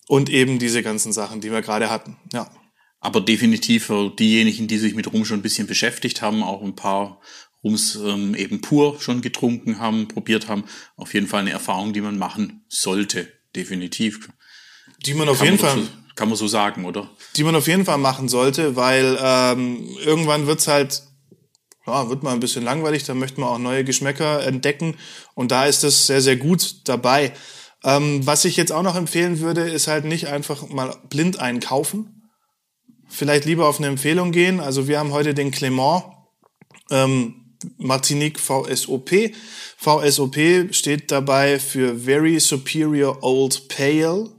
und 0.07 0.29
eben 0.29 0.59
diese 0.59 0.83
ganzen 0.83 1.11
Sachen, 1.11 1.41
die 1.41 1.51
wir 1.51 1.61
gerade 1.61 1.89
hatten. 1.89 2.17
Ja. 2.31 2.51
Aber 2.99 3.19
definitiv 3.19 3.85
für 3.85 4.11
diejenigen, 4.11 4.67
die 4.67 4.77
sich 4.77 4.95
mit 4.95 5.11
Rum 5.11 5.25
schon 5.25 5.39
ein 5.39 5.43
bisschen 5.43 5.67
beschäftigt 5.67 6.21
haben, 6.21 6.43
auch 6.43 6.61
ein 6.61 6.75
paar 6.75 7.19
Rums 7.63 7.95
ähm, 7.95 8.35
eben 8.35 8.61
pur 8.61 8.99
schon 8.99 9.21
getrunken 9.21 9.79
haben, 9.79 10.07
probiert 10.07 10.47
haben. 10.47 10.65
Auf 10.97 11.13
jeden 11.13 11.27
Fall 11.27 11.41
eine 11.41 11.51
Erfahrung, 11.51 11.93
die 11.93 12.01
man 12.01 12.17
machen 12.17 12.65
sollte, 12.67 13.31
definitiv. 13.55 14.29
Die 15.05 15.13
man 15.13 15.29
auf 15.29 15.39
Kann 15.39 15.47
jeden 15.47 15.61
man 15.61 15.71
Fall, 15.71 15.83
So, 15.83 15.89
kann 16.15 16.29
man 16.29 16.37
so 16.37 16.47
sagen, 16.47 16.85
oder? 16.85 17.09
die 17.35 17.43
man 17.43 17.55
auf 17.55 17.67
jeden 17.67 17.85
Fall 17.85 17.97
machen 17.97 18.27
sollte, 18.29 18.75
weil 18.75 19.17
ähm, 19.21 19.87
irgendwann 20.05 20.45
wird's 20.47 20.67
halt, 20.67 21.03
ja, 21.85 22.09
wird 22.09 22.23
mal 22.23 22.33
ein 22.33 22.39
bisschen 22.39 22.63
langweilig, 22.63 23.03
da 23.03 23.13
möchte 23.13 23.41
man 23.41 23.49
auch 23.49 23.59
neue 23.59 23.83
Geschmäcker 23.83 24.45
entdecken 24.45 24.95
und 25.35 25.51
da 25.51 25.65
ist 25.65 25.83
es 25.83 26.07
sehr, 26.07 26.21
sehr 26.21 26.37
gut 26.37 26.87
dabei. 26.87 27.33
Ähm, 27.83 28.25
was 28.25 28.45
ich 28.45 28.55
jetzt 28.55 28.71
auch 28.71 28.83
noch 28.83 28.95
empfehlen 28.95 29.39
würde, 29.39 29.69
ist 29.69 29.87
halt 29.87 30.05
nicht 30.05 30.27
einfach 30.27 30.69
mal 30.69 30.95
blind 31.09 31.39
einkaufen. 31.39 32.29
Vielleicht 33.09 33.45
lieber 33.45 33.67
auf 33.67 33.77
eine 33.77 33.87
Empfehlung 33.87 34.31
gehen. 34.31 34.59
Also 34.59 34.87
wir 34.87 34.99
haben 34.99 35.11
heute 35.11 35.33
den 35.33 35.51
Clement 35.51 36.03
ähm, 36.89 37.57
Martinique 37.77 38.39
VSOP. 38.39 39.33
VSOP 39.77 40.37
steht 40.71 41.11
dabei 41.11 41.59
für 41.59 41.95
Very 41.95 42.39
Superior 42.39 43.21
Old 43.21 43.67
Pale. 43.67 44.29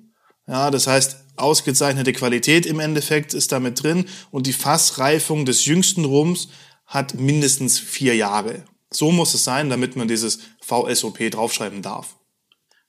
Ja, 0.46 0.70
das 0.70 0.86
heißt, 0.86 1.16
ausgezeichnete 1.36 2.12
Qualität 2.12 2.66
im 2.66 2.80
Endeffekt 2.80 3.34
ist 3.34 3.52
damit 3.52 3.82
drin 3.82 4.06
und 4.30 4.46
die 4.46 4.52
Fassreifung 4.52 5.44
des 5.44 5.64
jüngsten 5.66 6.04
Rums 6.04 6.48
hat 6.94 7.14
mindestens 7.14 7.78
vier 7.78 8.14
Jahre. 8.14 8.64
So 8.90 9.10
muss 9.10 9.34
es 9.34 9.42
sein, 9.44 9.68
damit 9.68 9.96
man 9.96 10.06
dieses 10.06 10.38
VSOP 10.60 11.30
draufschreiben 11.30 11.82
darf. 11.82 12.16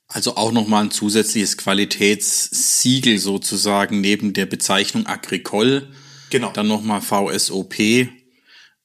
Also 0.06 0.36
auch 0.36 0.52
nochmal 0.52 0.84
ein 0.84 0.90
zusätzliches 0.92 1.56
Qualitätssiegel 1.56 3.18
sozusagen 3.18 4.00
neben 4.00 4.32
der 4.32 4.46
Bezeichnung 4.46 5.06
Agricole. 5.06 5.88
Genau. 6.30 6.52
Dann 6.52 6.68
nochmal 6.68 7.00
VSOP 7.00 7.74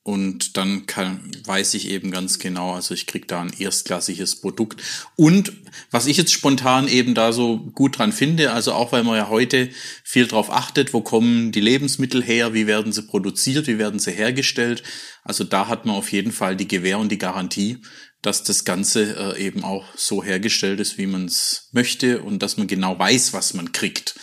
und 0.03 0.57
dann 0.57 0.87
kann, 0.87 1.31
weiß 1.45 1.75
ich 1.75 1.87
eben 1.89 2.09
ganz 2.09 2.39
genau, 2.39 2.73
also 2.73 2.95
ich 2.95 3.05
krieg 3.05 3.27
da 3.27 3.41
ein 3.41 3.53
erstklassiges 3.53 4.41
Produkt. 4.41 4.81
Und 5.15 5.53
was 5.91 6.07
ich 6.07 6.17
jetzt 6.17 6.33
spontan 6.33 6.87
eben 6.87 7.13
da 7.13 7.31
so 7.31 7.59
gut 7.59 7.99
dran 7.99 8.11
finde, 8.11 8.51
also 8.51 8.73
auch 8.73 8.91
weil 8.91 9.03
man 9.03 9.17
ja 9.17 9.29
heute 9.29 9.69
viel 10.03 10.25
drauf 10.25 10.51
achtet, 10.51 10.93
wo 10.93 11.01
kommen 11.01 11.51
die 11.51 11.61
Lebensmittel 11.61 12.23
her, 12.23 12.55
wie 12.55 12.65
werden 12.65 12.91
sie 12.91 13.03
produziert, 13.03 13.67
wie 13.67 13.77
werden 13.77 13.99
sie 13.99 14.11
hergestellt. 14.11 14.81
Also 15.23 15.43
da 15.43 15.67
hat 15.67 15.85
man 15.85 15.95
auf 15.95 16.11
jeden 16.11 16.31
Fall 16.31 16.55
die 16.55 16.67
Gewähr 16.67 16.97
und 16.97 17.11
die 17.11 17.19
Garantie, 17.19 17.77
dass 18.23 18.43
das 18.43 18.65
Ganze 18.65 19.35
äh, 19.35 19.45
eben 19.45 19.63
auch 19.63 19.85
so 19.95 20.23
hergestellt 20.23 20.79
ist, 20.79 20.97
wie 20.97 21.07
man 21.07 21.25
es 21.25 21.69
möchte 21.73 22.23
und 22.23 22.41
dass 22.41 22.57
man 22.57 22.65
genau 22.65 22.97
weiß, 22.97 23.33
was 23.33 23.53
man 23.53 23.71
kriegt. 23.71 24.15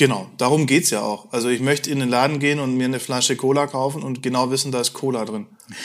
Genau, 0.00 0.30
darum 0.38 0.66
geht's 0.66 0.88
ja 0.88 1.02
auch. 1.02 1.30
Also 1.30 1.50
ich 1.50 1.60
möchte 1.60 1.90
in 1.90 1.98
den 1.98 2.08
Laden 2.08 2.38
gehen 2.38 2.58
und 2.58 2.74
mir 2.74 2.86
eine 2.86 3.00
Flasche 3.00 3.36
Cola 3.36 3.66
kaufen 3.66 4.02
und 4.02 4.22
genau 4.22 4.50
wissen, 4.50 4.72
da 4.72 4.80
ist 4.80 4.94
Cola 4.94 5.26
drin. 5.26 5.44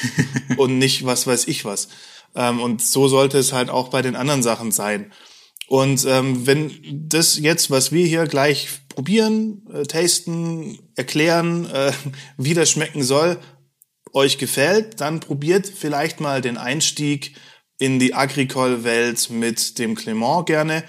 und 0.58 0.78
nicht 0.78 1.06
was 1.06 1.28
weiß 1.28 1.50
ich 1.50 1.66
was. 1.66 1.90
Ähm, 2.34 2.62
und 2.62 2.82
so 2.82 3.10
sollte 3.10 3.38
es 3.38 3.52
halt 3.52 3.70
auch 3.70 3.90
bei 3.90 4.02
den 4.02 4.16
anderen 4.16 4.42
Sachen 4.42 4.72
sein. 4.72 5.12
Und 5.68 6.06
ähm, 6.06 6.48
wenn 6.48 6.72
das 7.10 7.38
jetzt, 7.38 7.72
was 7.72 7.92
wir 7.92 8.06
hier 8.06 8.26
gleich 8.26 8.70
probieren, 8.88 9.68
äh, 9.74 9.84
tasten, 9.84 10.80
erklären, 10.96 11.70
äh, 11.70 11.92
wie 12.38 12.54
das 12.54 12.70
schmecken 12.72 13.04
soll, 13.04 13.38
euch 14.14 14.38
gefällt, 14.38 15.02
dann 15.02 15.20
probiert 15.20 15.68
vielleicht 15.68 16.22
mal 16.22 16.40
den 16.40 16.56
Einstieg 16.56 17.36
in 17.80 18.00
die 18.00 18.14
Agricole-Welt 18.14 19.30
mit 19.30 19.78
dem 19.78 19.94
Clement 19.96 20.46
gerne. 20.46 20.86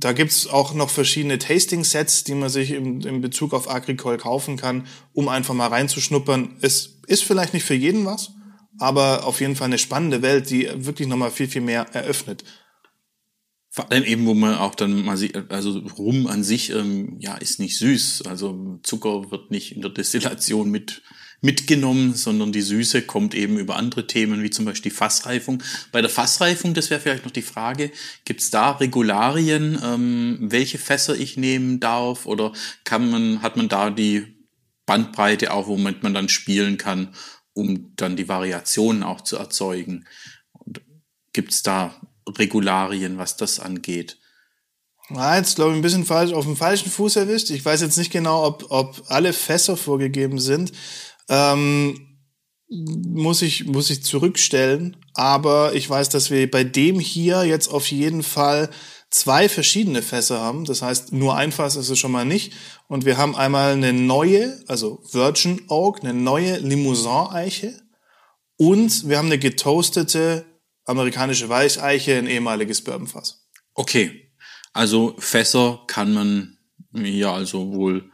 Da 0.00 0.12
gibt's 0.12 0.46
auch 0.46 0.74
noch 0.74 0.90
verschiedene 0.90 1.38
Tasting-Sets, 1.38 2.22
die 2.22 2.36
man 2.36 2.50
sich 2.50 2.70
im, 2.70 3.00
in 3.00 3.20
Bezug 3.20 3.52
auf 3.52 3.68
Agricole 3.68 4.16
kaufen 4.16 4.56
kann, 4.56 4.86
um 5.12 5.28
einfach 5.28 5.54
mal 5.54 5.66
reinzuschnuppern. 5.66 6.56
Es 6.60 7.00
ist 7.08 7.24
vielleicht 7.24 7.52
nicht 7.52 7.64
für 7.64 7.74
jeden 7.74 8.06
was, 8.06 8.30
aber 8.78 9.26
auf 9.26 9.40
jeden 9.40 9.56
Fall 9.56 9.66
eine 9.66 9.78
spannende 9.78 10.22
Welt, 10.22 10.50
die 10.50 10.68
wirklich 10.72 11.08
nochmal 11.08 11.32
viel, 11.32 11.48
viel 11.48 11.62
mehr 11.62 11.84
eröffnet. 11.94 12.44
Vor 13.70 13.90
allem 13.90 14.04
eben, 14.04 14.24
wo 14.26 14.34
man 14.34 14.54
auch 14.54 14.76
dann 14.76 15.04
mal 15.04 15.16
sieht, 15.16 15.50
also 15.50 15.80
Rum 15.98 16.28
an 16.28 16.44
sich, 16.44 16.70
ähm, 16.70 17.16
ja, 17.18 17.36
ist 17.36 17.58
nicht 17.58 17.76
süß. 17.76 18.22
Also 18.22 18.78
Zucker 18.84 19.32
wird 19.32 19.50
nicht 19.50 19.74
in 19.74 19.82
der 19.82 19.90
Destillation 19.90 20.70
mit 20.70 21.02
mitgenommen, 21.40 22.14
sondern 22.14 22.52
die 22.52 22.62
Süße 22.62 23.02
kommt 23.02 23.34
eben 23.34 23.58
über 23.58 23.76
andere 23.76 24.06
Themen, 24.06 24.42
wie 24.42 24.50
zum 24.50 24.64
Beispiel 24.64 24.90
die 24.90 24.96
Fassreifung. 24.96 25.62
Bei 25.92 26.00
der 26.00 26.10
Fassreifung, 26.10 26.74
das 26.74 26.90
wäre 26.90 27.00
vielleicht 27.00 27.24
noch 27.24 27.32
die 27.32 27.42
Frage, 27.42 27.92
gibt 28.24 28.40
es 28.40 28.50
da 28.50 28.72
Regularien, 28.72 29.78
ähm, 29.82 30.38
welche 30.40 30.78
Fässer 30.78 31.14
ich 31.14 31.36
nehmen 31.36 31.78
darf 31.78 32.26
oder 32.26 32.52
kann 32.84 33.10
man, 33.10 33.42
hat 33.42 33.56
man 33.56 33.68
da 33.68 33.90
die 33.90 34.26
Bandbreite 34.86 35.52
auch, 35.52 35.68
womit 35.68 36.02
man 36.02 36.14
dann 36.14 36.28
spielen 36.28 36.76
kann, 36.76 37.14
um 37.52 37.92
dann 37.96 38.16
die 38.16 38.28
Variationen 38.28 39.02
auch 39.02 39.20
zu 39.20 39.36
erzeugen? 39.36 40.06
Gibt 41.32 41.52
es 41.52 41.62
da 41.62 42.00
Regularien, 42.26 43.18
was 43.18 43.36
das 43.36 43.60
angeht? 43.60 44.18
Ja, 45.10 45.36
jetzt 45.36 45.56
glaube 45.56 45.72
ich 45.72 45.78
ein 45.78 45.82
bisschen 45.82 46.04
falsch 46.04 46.32
auf 46.32 46.44
dem 46.44 46.56
falschen 46.56 46.90
Fuß 46.90 47.16
erwischt. 47.16 47.50
Ich 47.50 47.64
weiß 47.64 47.80
jetzt 47.80 47.96
nicht 47.96 48.12
genau, 48.12 48.44
ob, 48.44 48.66
ob 48.68 49.02
alle 49.08 49.32
Fässer 49.32 49.76
vorgegeben 49.76 50.38
sind. 50.38 50.72
Ähm, 51.28 52.18
muss 52.68 53.42
ich, 53.42 53.66
muss 53.66 53.90
ich 53.90 54.02
zurückstellen. 54.02 54.96
Aber 55.14 55.74
ich 55.74 55.88
weiß, 55.88 56.08
dass 56.10 56.30
wir 56.30 56.50
bei 56.50 56.64
dem 56.64 57.00
hier 57.00 57.44
jetzt 57.44 57.68
auf 57.68 57.90
jeden 57.90 58.22
Fall 58.22 58.70
zwei 59.10 59.48
verschiedene 59.48 60.02
Fässer 60.02 60.40
haben. 60.40 60.64
Das 60.64 60.82
heißt, 60.82 61.12
nur 61.12 61.36
ein 61.36 61.52
Fass 61.52 61.76
ist 61.76 61.88
es 61.88 61.98
schon 61.98 62.12
mal 62.12 62.24
nicht. 62.24 62.52
Und 62.88 63.04
wir 63.04 63.16
haben 63.16 63.36
einmal 63.36 63.72
eine 63.72 63.92
neue, 63.92 64.62
also 64.68 65.02
Virgin 65.10 65.62
Oak, 65.68 66.00
eine 66.00 66.14
neue 66.14 66.58
Limousin-Eiche. 66.58 67.80
Und 68.56 69.08
wir 69.08 69.18
haben 69.18 69.26
eine 69.26 69.38
getoastete 69.38 70.44
amerikanische 70.84 71.48
Weißeiche, 71.48 72.16
ein 72.16 72.26
ehemaliges 72.26 72.82
Bourbonfass. 72.82 73.46
Okay, 73.74 74.32
also 74.72 75.14
Fässer 75.18 75.84
kann 75.86 76.12
man 76.12 76.58
ja 76.92 77.32
also 77.32 77.72
wohl 77.72 78.10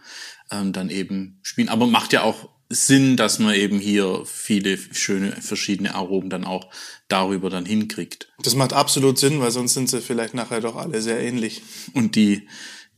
ähm, 0.51 0.73
dann 0.73 0.91
eben 0.91 1.39
spielen, 1.43 1.69
aber 1.69 1.87
macht 1.87 2.13
ja 2.13 2.23
auch 2.23 2.51
Sinn, 2.75 3.17
dass 3.17 3.39
man 3.39 3.55
eben 3.55 3.79
hier 3.79 4.23
viele 4.27 4.77
schöne 4.77 5.33
verschiedene 5.33 5.95
Aromen 5.95 6.31
dann 6.31 6.45
auch 6.45 6.71
darüber 7.09 7.51
dann 7.51 7.67
hinkriegt. 7.67 8.33
Das 8.43 8.55
macht 8.55 8.73
absolut 8.73 9.19
Sinn, 9.19 9.41
weil 9.41 9.51
sonst 9.51 9.75
sind 9.75 9.89
sie 9.89 10.01
vielleicht 10.01 10.35
nachher 10.35 10.61
doch 10.61 10.77
alle 10.77 11.01
sehr 11.01 11.21
ähnlich. 11.21 11.63
Und 11.93 12.17
die 12.17 12.49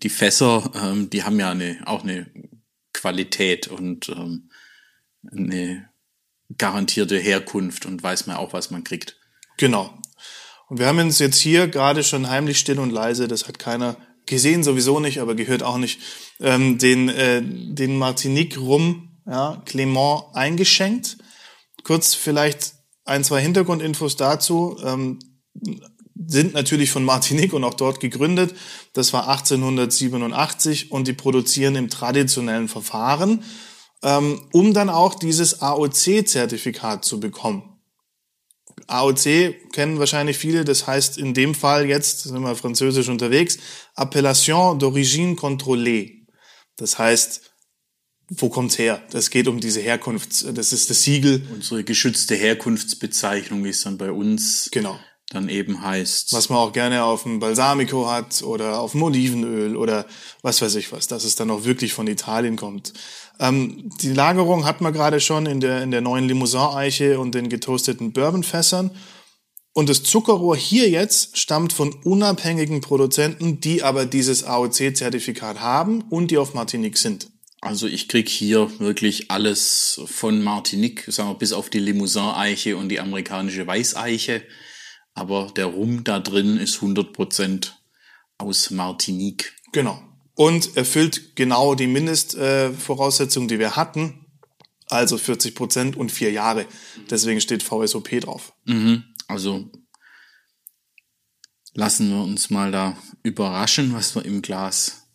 die 0.02 0.09
Fässer, 0.09 0.71
ähm, 0.75 1.11
die 1.11 1.23
haben 1.23 1.38
ja 1.38 1.50
eine 1.50 1.78
auch 1.87 2.02
eine 2.02 2.26
Qualität 2.92 3.68
und 3.68 4.09
ähm, 4.09 4.50
eine 5.30 5.88
garantierte 6.56 7.18
Herkunft 7.18 7.87
und 7.87 8.02
weiß 8.02 8.26
man 8.26 8.37
auch, 8.37 8.52
was 8.52 8.71
man 8.71 8.85
kriegt. 8.85 9.18
Genau. 9.56 9.99
Und 10.68 10.78
wir 10.78 10.87
haben 10.87 10.99
uns 10.99 11.18
jetzt 11.18 11.38
hier 11.38 11.68
gerade 11.68 12.04
schon 12.04 12.28
heimlich 12.28 12.59
still 12.59 12.78
und 12.78 12.90
leise, 12.90 13.28
das 13.28 13.49
hat 13.49 13.59
keiner 13.59 13.97
gesehen, 14.26 14.64
sowieso 14.64 15.00
nicht, 15.00 15.21
aber 15.21 15.35
gehört 15.35 15.62
auch 15.62 15.78
nicht, 15.78 16.00
ähm, 16.40 16.78
den, 16.78 17.09
äh, 17.09 17.42
den 17.42 17.97
Martinique 17.97 18.59
rum, 18.59 19.15
ja, 19.26 19.62
Clement 19.64 20.25
eingeschenkt. 20.35 21.18
Kurz 21.83 22.14
vielleicht 22.14 22.75
ein, 23.04 23.25
zwei 23.25 23.40
Hintergrundinfos 23.40 24.16
dazu. 24.16 24.76
Ähm, 24.85 25.18
sind 26.26 26.54
natürlich 26.54 26.90
von 26.90 27.04
Martinique 27.04 27.52
und 27.52 27.64
auch 27.64 27.75
dort 27.75 28.00
gegründet. 28.00 28.54
Das 28.95 29.12
war 29.12 29.28
1887 29.28 30.90
und 30.90 31.06
die 31.06 31.12
produzieren 31.12 31.76
im 31.76 31.90
traditionellen 31.90 32.68
Verfahren, 32.68 33.45
ähm, 34.02 34.40
um 34.52 34.73
dann 34.73 34.88
auch 34.88 35.14
dieses 35.14 35.61
AOC-Zertifikat 35.61 37.04
zu 37.04 37.21
bekommen. 37.21 37.76
AOC 38.88 39.73
kennen 39.73 39.99
wahrscheinlich 39.99 40.38
viele, 40.38 40.64
das 40.64 40.87
heißt 40.87 41.18
in 41.18 41.35
dem 41.35 41.54
Fall 41.54 41.87
jetzt, 41.87 42.23
sind 42.23 42.40
wir 42.42 42.54
französisch 42.56 43.09
unterwegs, 43.09 43.59
Appellation 43.95 44.78
d'origine 44.78 45.37
contrôlée. 45.37 46.26
Das 46.76 46.99
heißt, 46.99 47.52
wo 48.28 48.49
kommt's 48.49 48.78
her? 48.78 49.00
Das 49.11 49.30
geht 49.30 49.47
um 49.49 49.61
diese 49.61 49.80
Herkunft, 49.80 50.47
das 50.56 50.73
ist 50.73 50.90
das 50.90 51.02
Siegel. 51.02 51.47
Unsere 51.54 51.85
geschützte 51.85 52.35
Herkunftsbezeichnung 52.35 53.64
ist 53.64 53.87
dann 53.87 53.99
bei 53.99 54.11
uns 54.11 54.68
Genau. 54.73 54.99
dann 55.30 55.49
eben 55.49 55.83
heißt. 55.83 56.33
Was 56.33 56.49
man 56.49 56.59
auch 56.59 56.73
gerne 56.73 57.04
auf 57.04 57.23
dem 57.23 57.38
Balsamico 57.38 58.11
hat 58.11 58.42
oder 58.42 58.80
auf 58.80 58.92
dem 58.92 59.02
Olivenöl 59.04 59.76
oder 59.76 60.06
was 60.42 60.61
weiß 60.61 60.75
ich 60.75 60.90
was, 60.92 61.06
dass 61.06 61.25
es 61.25 61.37
dann 61.37 61.50
auch 61.50 61.64
wirklich 61.64 61.92
von 61.92 62.06
Italien 62.09 62.56
kommt. 62.56 62.92
Ähm, 63.38 63.90
die 64.00 64.12
Lagerung 64.12 64.64
hat 64.64 64.80
man 64.80 64.92
gerade 64.92 65.21
schon 65.21 65.47
in 65.47 65.61
der, 65.61 65.83
in 65.83 65.90
der 65.90 66.00
neuen 66.00 66.26
Limousin-Eiche 66.26 67.21
und 67.21 67.35
den 67.35 67.49
getoasteten 67.49 68.12
Bourbonfässern. 68.12 68.90
Und 69.73 69.90
das 69.90 70.02
Zuckerrohr 70.02 70.56
hier 70.56 70.88
jetzt 70.88 71.37
stammt 71.37 71.73
von 71.75 71.92
unabhängigen 72.02 72.80
Produzenten, 72.80 73.61
die 73.61 73.83
aber 73.83 74.06
dieses 74.06 74.42
AOC-Zertifikat 74.42 75.61
haben 75.61 76.00
und 76.09 76.30
die 76.30 76.38
auf 76.38 76.54
Martinique 76.54 76.97
sind. 76.97 77.28
Also 77.66 77.88
ich 77.88 78.08
krieg 78.08 78.28
hier 78.28 78.78
wirklich 78.78 79.30
alles 79.30 80.00
von 80.06 80.42
Martinique, 80.42 81.04
sagen 81.08 81.30
wir, 81.30 81.35
bis 81.35 81.52
auf 81.52 81.68
die 81.68 81.80
Limousin-Eiche 81.80 82.76
und 82.76 82.88
die 82.90 83.00
amerikanische 83.00 83.66
Weißeiche. 83.66 84.42
Aber 85.14 85.52
der 85.56 85.66
Rum 85.66 86.04
da 86.04 86.20
drin 86.20 86.58
ist 86.58 86.76
100% 86.76 87.73
aus 88.38 88.70
Martinique. 88.70 89.52
Genau. 89.73 90.00
Und 90.35 90.76
erfüllt 90.76 91.35
genau 91.35 91.75
die 91.75 91.87
Mindestvoraussetzungen, 91.87 93.49
äh, 93.49 93.54
die 93.54 93.58
wir 93.58 93.75
hatten. 93.75 94.26
Also 94.88 95.18
40 95.18 95.54
Prozent 95.54 95.96
und 95.96 96.12
vier 96.12 96.30
Jahre. 96.30 96.66
Deswegen 97.11 97.40
steht 97.40 97.62
VSOP 97.62 98.20
drauf. 98.20 98.52
Mhm. 98.64 99.02
Also 99.26 99.73
lassen 101.75 102.11
wir 102.11 102.23
uns 102.23 102.50
mal 102.50 102.70
da 102.70 102.96
überraschen, 103.25 103.92
was 103.92 104.14
wir 104.14 104.25
im 104.25 104.42
Glas. 104.42 105.08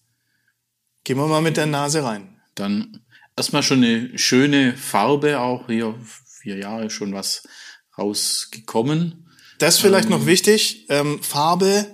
Gehen 1.05 1.17
wir 1.17 1.27
mal 1.27 1.41
mit 1.41 1.55
der 1.55 1.67
Nase 1.67 2.03
rein. 2.03 2.30
Dann 2.55 3.01
erstmal 3.35 3.63
schon 3.63 3.83
eine 3.83 4.17
schöne 4.17 4.75
Farbe, 4.75 5.39
auch 5.39 5.67
hier 5.67 5.95
vier 6.41 6.57
Jahre 6.57 6.89
schon 6.89 7.13
was 7.13 7.47
rausgekommen. 7.97 9.29
Das 9.59 9.75
ist 9.75 9.81
vielleicht 9.81 10.05
ähm, 10.05 10.11
noch 10.11 10.25
wichtig. 10.25 10.87
Ähm, 10.89 11.21
Farbe, 11.21 11.85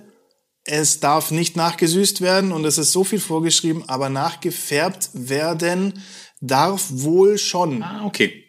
es 0.64 1.00
darf 1.00 1.30
nicht 1.30 1.56
nachgesüßt 1.56 2.20
werden 2.20 2.52
und 2.52 2.64
es 2.64 2.78
ist 2.78 2.92
so 2.92 3.04
viel 3.04 3.20
vorgeschrieben, 3.20 3.88
aber 3.88 4.08
nachgefärbt 4.08 5.10
werden 5.12 6.02
darf 6.40 6.86
wohl 6.90 7.38
schon. 7.38 7.82
Ah, 7.82 8.04
okay. 8.04 8.44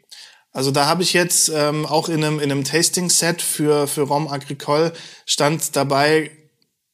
Also 0.51 0.72
da 0.72 0.86
habe 0.88 1.04
ich 1.04 1.13
jetzt 1.13 1.50
ähm, 1.50 1.86
auch 1.86 2.10
in 2.10 2.24
einem, 2.24 2.39
in 2.39 2.51
einem 2.51 2.63
Tasting-Set 2.63 3.42
für, 3.42 3.88
für 3.88 4.01
Rom 4.01 4.28
Agricole 4.28 4.94
stand 5.25 5.75
dabei 5.75 6.32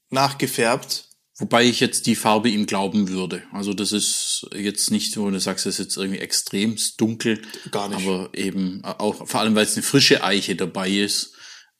nachgefärbt. 0.09 1.09
Wobei 1.37 1.65
ich 1.65 1.81
jetzt 1.81 2.07
die 2.07 2.15
Farbe 2.15 2.47
ihm 2.49 2.65
glauben 2.65 3.09
würde. 3.09 3.43
Also 3.51 3.73
das 3.73 3.91
ist 3.91 4.47
jetzt 4.55 4.89
nicht 4.89 5.11
so, 5.11 5.29
du 5.29 5.39
sagst, 5.39 5.65
es 5.65 5.79
ist 5.79 5.85
jetzt 5.85 5.97
irgendwie 5.97 6.19
extremst 6.19 7.01
dunkel. 7.01 7.41
Gar 7.71 7.89
nicht. 7.89 8.07
Aber 8.07 8.29
eben 8.33 8.81
auch, 8.85 9.27
vor 9.27 9.41
allem 9.41 9.53
weil 9.53 9.65
es 9.65 9.75
eine 9.75 9.83
frische 9.83 10.23
Eiche 10.23 10.55
dabei 10.55 10.89
ist, 10.89 11.33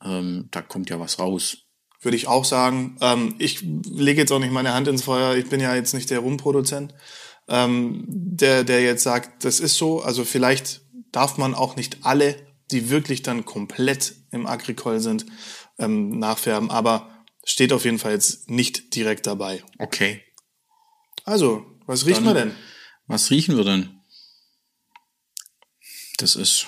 ähm, 0.04 0.50
da 0.52 0.62
kommt 0.62 0.90
ja 0.90 1.00
was 1.00 1.20
raus. 1.20 1.58
Würde 2.02 2.18
ich 2.18 2.28
auch 2.28 2.44
sagen. 2.44 2.98
Ähm, 3.00 3.36
ich 3.38 3.62
lege 3.62 4.22
jetzt 4.22 4.32
auch 4.32 4.40
nicht 4.40 4.52
meine 4.52 4.74
Hand 4.74 4.90
ins 4.90 5.04
Feuer. 5.04 5.36
Ich 5.36 5.48
bin 5.48 5.62
ja 5.62 5.74
jetzt 5.74 5.94
nicht 5.94 6.10
der 6.10 6.20
Rumproduzent, 6.20 6.94
ähm, 7.48 8.04
der, 8.08 8.66
der 8.66 8.82
jetzt 8.82 9.04
sagt, 9.04 9.46
das 9.46 9.62
ist 9.62 9.78
so. 9.78 10.02
Also 10.02 10.26
vielleicht 10.26 10.82
darf 11.14 11.38
man 11.38 11.56
auch 11.56 11.78
nicht 11.78 12.00
alle, 12.02 12.36
die 12.72 12.90
wirklich 12.90 13.24
dann 13.24 13.46
komplett 13.46 14.16
im 14.32 14.48
Agricole 14.48 15.00
sind, 15.00 15.26
ähm, 15.80 16.20
nachfärben. 16.20 16.70
Aber 16.70 17.14
steht 17.46 17.72
auf 17.72 17.86
jeden 17.86 18.00
Fall 18.00 18.12
jetzt 18.12 18.50
nicht 18.50 18.96
direkt 18.96 19.25
dabei. 19.25 19.64
Okay. 19.78 20.22
Also, 21.24 21.66
was 21.86 22.06
riechen 22.06 22.25
dann, 22.25 22.36
wir 22.36 22.44
denn? 22.46 22.56
Was 23.08 23.32
riechen 23.32 23.56
wir 23.56 23.64
denn? 23.64 24.02
Das 26.18 26.36
ist 26.36 26.68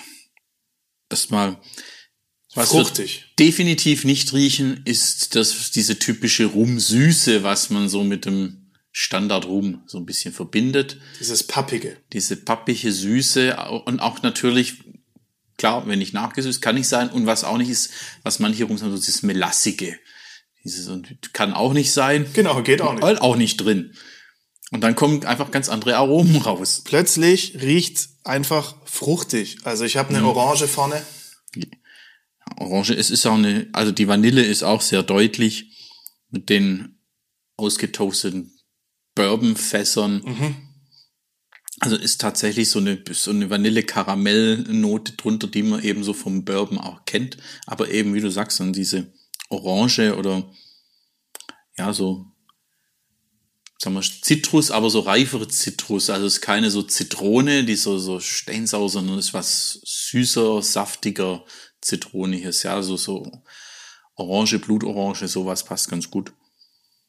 erstmal 1.10 1.60
was 2.54 2.70
Fruchtig. 2.70 3.26
wir 3.36 3.46
definitiv 3.46 4.04
nicht 4.04 4.32
riechen, 4.32 4.82
ist 4.84 5.34
das, 5.34 5.70
diese 5.70 5.98
typische 5.98 6.46
Rumsüße, 6.46 7.42
was 7.42 7.70
man 7.70 7.88
so 7.88 8.04
mit 8.04 8.24
dem 8.24 8.72
Standard 8.90 9.46
Rum 9.46 9.82
so 9.86 9.98
ein 9.98 10.06
bisschen 10.06 10.32
verbindet. 10.32 10.98
Dieses 11.20 11.44
pappige. 11.44 11.98
Diese 12.12 12.36
pappige 12.36 12.90
Süße 12.90 13.56
und 13.84 14.00
auch 14.00 14.22
natürlich, 14.22 14.82
klar, 15.56 15.86
wenn 15.86 15.98
nicht 15.98 16.14
nachgesüßt, 16.14 16.62
kann 16.62 16.74
nicht 16.74 16.88
sein. 16.88 17.10
Und 17.10 17.26
was 17.26 17.44
auch 17.44 17.58
nicht 17.58 17.68
ist, 17.68 17.90
was 18.22 18.38
manche 18.38 18.64
Rums 18.64 18.82
haben, 18.82 18.90
so 18.90 18.96
dieses 18.96 19.22
Melassige. 19.22 19.98
Dieses 20.64 20.90
kann 21.32 21.54
auch 21.54 21.72
nicht 21.72 21.92
sein. 21.92 22.26
Genau, 22.32 22.62
geht 22.62 22.82
auch 22.82 22.94
nicht. 22.94 23.20
Auch 23.20 23.36
nicht 23.36 23.56
drin. 23.58 23.94
Und 24.70 24.82
dann 24.82 24.96
kommen 24.96 25.24
einfach 25.24 25.50
ganz 25.50 25.68
andere 25.68 25.96
Aromen 25.96 26.36
raus. 26.42 26.82
Plötzlich 26.84 27.60
riecht 27.60 28.08
einfach 28.24 28.76
fruchtig. 28.84 29.58
Also 29.64 29.84
ich 29.84 29.96
habe 29.96 30.10
eine 30.10 30.20
mhm. 30.20 30.26
Orange 30.26 30.66
vorne. 30.66 31.02
Orange, 32.56 32.94
es 32.94 33.10
ist 33.10 33.26
auch 33.26 33.34
eine, 33.34 33.68
also 33.72 33.92
die 33.92 34.08
Vanille 34.08 34.42
ist 34.42 34.62
auch 34.62 34.80
sehr 34.80 35.02
deutlich 35.02 35.72
mit 36.30 36.50
den 36.50 36.98
ausgetoasteten 37.56 38.52
Bourbonfässern. 39.14 40.22
Mhm. 40.24 40.56
Also 41.80 41.96
ist 41.96 42.20
tatsächlich 42.20 42.70
so 42.70 42.80
eine, 42.80 43.02
so 43.12 43.30
eine 43.30 43.50
Vanille-Karamell-Note 43.50 45.12
drunter, 45.12 45.46
die 45.46 45.62
man 45.62 45.82
eben 45.82 46.02
so 46.02 46.12
vom 46.12 46.44
Bourbon 46.44 46.78
auch 46.78 47.04
kennt. 47.04 47.36
Aber 47.66 47.90
eben, 47.90 48.14
wie 48.14 48.20
du 48.20 48.30
sagst, 48.30 48.58
dann 48.58 48.72
diese 48.72 49.12
Orange 49.48 50.16
oder 50.16 50.50
ja, 51.76 51.92
so, 51.92 52.26
sagen 53.78 53.94
wir, 53.94 54.02
Zitrus, 54.02 54.70
aber 54.70 54.90
so 54.90 55.00
reifere 55.00 55.48
Zitrus. 55.48 56.10
Also 56.10 56.26
es 56.26 56.34
ist 56.34 56.40
keine 56.40 56.70
so 56.70 56.82
Zitrone, 56.82 57.64
die 57.64 57.76
so, 57.76 57.98
so 57.98 58.20
steinsauer, 58.20 58.88
sondern 58.88 59.18
ist 59.18 59.34
was 59.34 59.80
süßer, 59.84 60.62
saftiger, 60.62 61.44
zitroniges, 61.80 62.64
ja, 62.64 62.82
so, 62.82 62.96
so 62.96 63.30
Orange, 64.16 64.58
Blutorange, 64.58 65.28
sowas 65.28 65.64
passt 65.64 65.88
ganz 65.88 66.10
gut. 66.10 66.32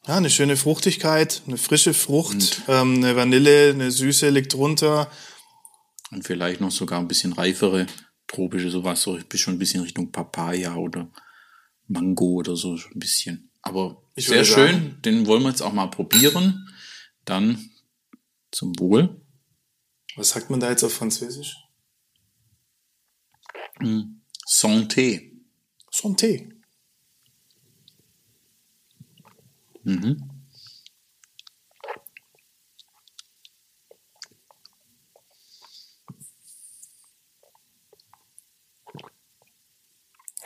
Ja, 0.06 0.16
eine 0.16 0.30
schöne 0.30 0.56
Fruchtigkeit, 0.56 1.42
eine 1.46 1.58
frische 1.58 1.92
Frucht, 1.92 2.62
ähm, 2.68 2.96
eine 2.96 3.16
Vanille, 3.16 3.70
eine 3.70 3.90
Süße 3.90 4.30
liegt 4.30 4.54
drunter. 4.54 5.10
Und 6.10 6.24
vielleicht 6.24 6.60
noch 6.60 6.70
sogar 6.70 7.00
ein 7.00 7.08
bisschen 7.08 7.32
reifere 7.32 7.86
tropische, 8.26 8.70
sowas, 8.70 9.02
so 9.02 9.18
schon 9.34 9.54
ein 9.54 9.58
bisschen 9.58 9.82
Richtung 9.82 10.10
Papaya 10.12 10.76
oder 10.76 11.10
Mango 11.90 12.34
oder 12.34 12.56
so 12.56 12.74
ein 12.74 12.98
bisschen. 12.98 13.50
Aber 13.62 14.02
ich 14.14 14.26
sehr 14.26 14.44
schön, 14.44 14.72
sagen, 14.72 15.02
den 15.02 15.26
wollen 15.26 15.42
wir 15.42 15.50
jetzt 15.50 15.60
auch 15.60 15.72
mal 15.72 15.88
probieren. 15.88 16.68
Dann 17.24 17.70
zum 18.50 18.78
Wohl. 18.78 19.20
Was 20.16 20.30
sagt 20.30 20.50
man 20.50 20.60
da 20.60 20.70
jetzt 20.70 20.82
auf 20.84 20.94
Französisch? 20.94 21.56
Hm. 23.80 24.22
Santé. 24.46 25.32
Santé. 25.92 26.48
Mhm. 29.82 30.30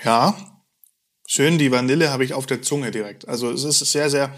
Ja, 0.02 0.53
schön, 1.34 1.58
die 1.58 1.70
Vanille 1.70 2.10
habe 2.10 2.24
ich 2.24 2.34
auf 2.34 2.46
der 2.46 2.62
Zunge 2.62 2.90
direkt. 2.90 3.28
Also 3.28 3.50
es 3.50 3.64
ist 3.64 3.78
sehr, 3.80 4.10
sehr 4.10 4.34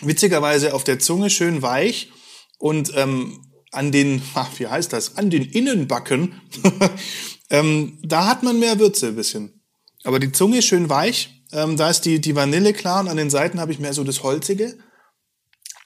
witzigerweise 0.00 0.74
auf 0.74 0.84
der 0.84 0.98
Zunge 0.98 1.30
schön 1.30 1.62
weich 1.62 2.10
und 2.58 2.92
ähm, 2.96 3.46
an 3.70 3.92
den, 3.92 4.22
ach, 4.34 4.50
wie 4.58 4.66
heißt 4.66 4.92
das, 4.92 5.16
an 5.16 5.30
den 5.30 5.44
Innenbacken 5.44 6.40
Ähm, 7.52 7.98
da 8.02 8.26
hat 8.26 8.42
man 8.42 8.58
mehr 8.58 8.78
Würze 8.78 9.08
ein 9.08 9.14
bisschen. 9.16 9.60
Aber 10.04 10.18
die 10.18 10.32
Zunge 10.32 10.62
schön 10.62 10.88
weich. 10.88 11.44
Ähm, 11.52 11.76
da 11.76 11.90
ist 11.90 12.00
die, 12.06 12.18
die 12.18 12.34
Vanille 12.34 12.72
klar 12.72 13.00
und 13.00 13.08
an 13.08 13.18
den 13.18 13.28
Seiten 13.28 13.60
habe 13.60 13.70
ich 13.70 13.78
mehr 13.78 13.92
so 13.92 14.02
das 14.04 14.22
Holzige. 14.22 14.78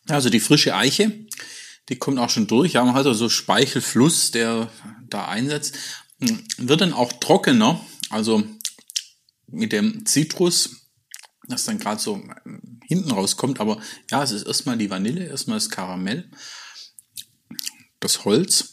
Also 0.09 0.31
die 0.31 0.39
frische 0.39 0.77
Eiche, 0.77 1.27
die 1.89 1.97
kommt 1.97 2.21
auch 2.21 2.31
schon 2.31 2.47
durch. 2.47 2.75
Ja, 2.75 2.85
man 2.85 2.95
hat 2.95 3.07
also 3.07 3.29
Speichelfluss, 3.29 4.31
der 4.31 4.71
da 5.09 5.27
einsetzt. 5.27 5.75
Hm, 6.21 6.45
wird 6.59 6.83
dann 6.83 6.93
auch 6.93 7.13
trockener, 7.15 7.81
also 8.11 8.45
mit 9.57 9.73
dem 9.73 10.07
Zitrus, 10.07 10.89
das 11.49 11.65
dann 11.65 11.79
gerade 11.79 12.01
so 12.01 12.17
hm, 12.17 12.81
hinten 12.85 13.11
rauskommt. 13.11 13.61
Aber 13.61 13.81
ja, 14.11 14.23
es 14.23 14.33
ist 14.33 14.47
erstmal 14.47 14.79
die 14.79 14.91
Vanille, 14.91 15.27
erstmal 15.27 15.59
das 15.59 15.71
Karamell, 15.71 16.31
das 18.01 18.25
Holz. 18.25 18.73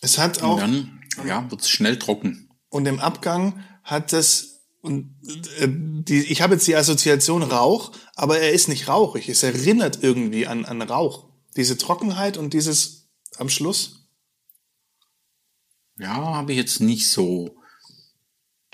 Es 0.00 0.18
hat 0.18 0.42
auch. 0.42 0.54
Und 0.54 0.60
dann 0.60 1.00
ja, 1.26 1.50
wird 1.50 1.66
schnell 1.66 1.98
trocken. 1.98 2.50
Und 2.68 2.86
im 2.86 3.00
Abgang 3.00 3.64
hat 3.82 4.12
das 4.12 4.58
und 4.80 5.16
äh, 5.58 5.68
die, 5.68 6.20
ich 6.24 6.40
habe 6.40 6.54
jetzt 6.54 6.66
die 6.66 6.76
Assoziation 6.76 7.42
Rauch, 7.42 7.92
aber 8.14 8.38
er 8.38 8.52
ist 8.52 8.68
nicht 8.68 8.88
rauchig. 8.88 9.28
Es 9.28 9.42
erinnert 9.42 10.02
irgendwie 10.02 10.46
an, 10.46 10.64
an 10.64 10.80
Rauch. 10.82 11.28
Diese 11.56 11.76
Trockenheit 11.76 12.36
und 12.36 12.54
dieses 12.54 13.08
am 13.36 13.48
Schluss. 13.48 14.08
Ja, 15.98 16.14
habe 16.14 16.52
ich 16.52 16.58
jetzt 16.58 16.80
nicht 16.80 17.08
so. 17.08 17.56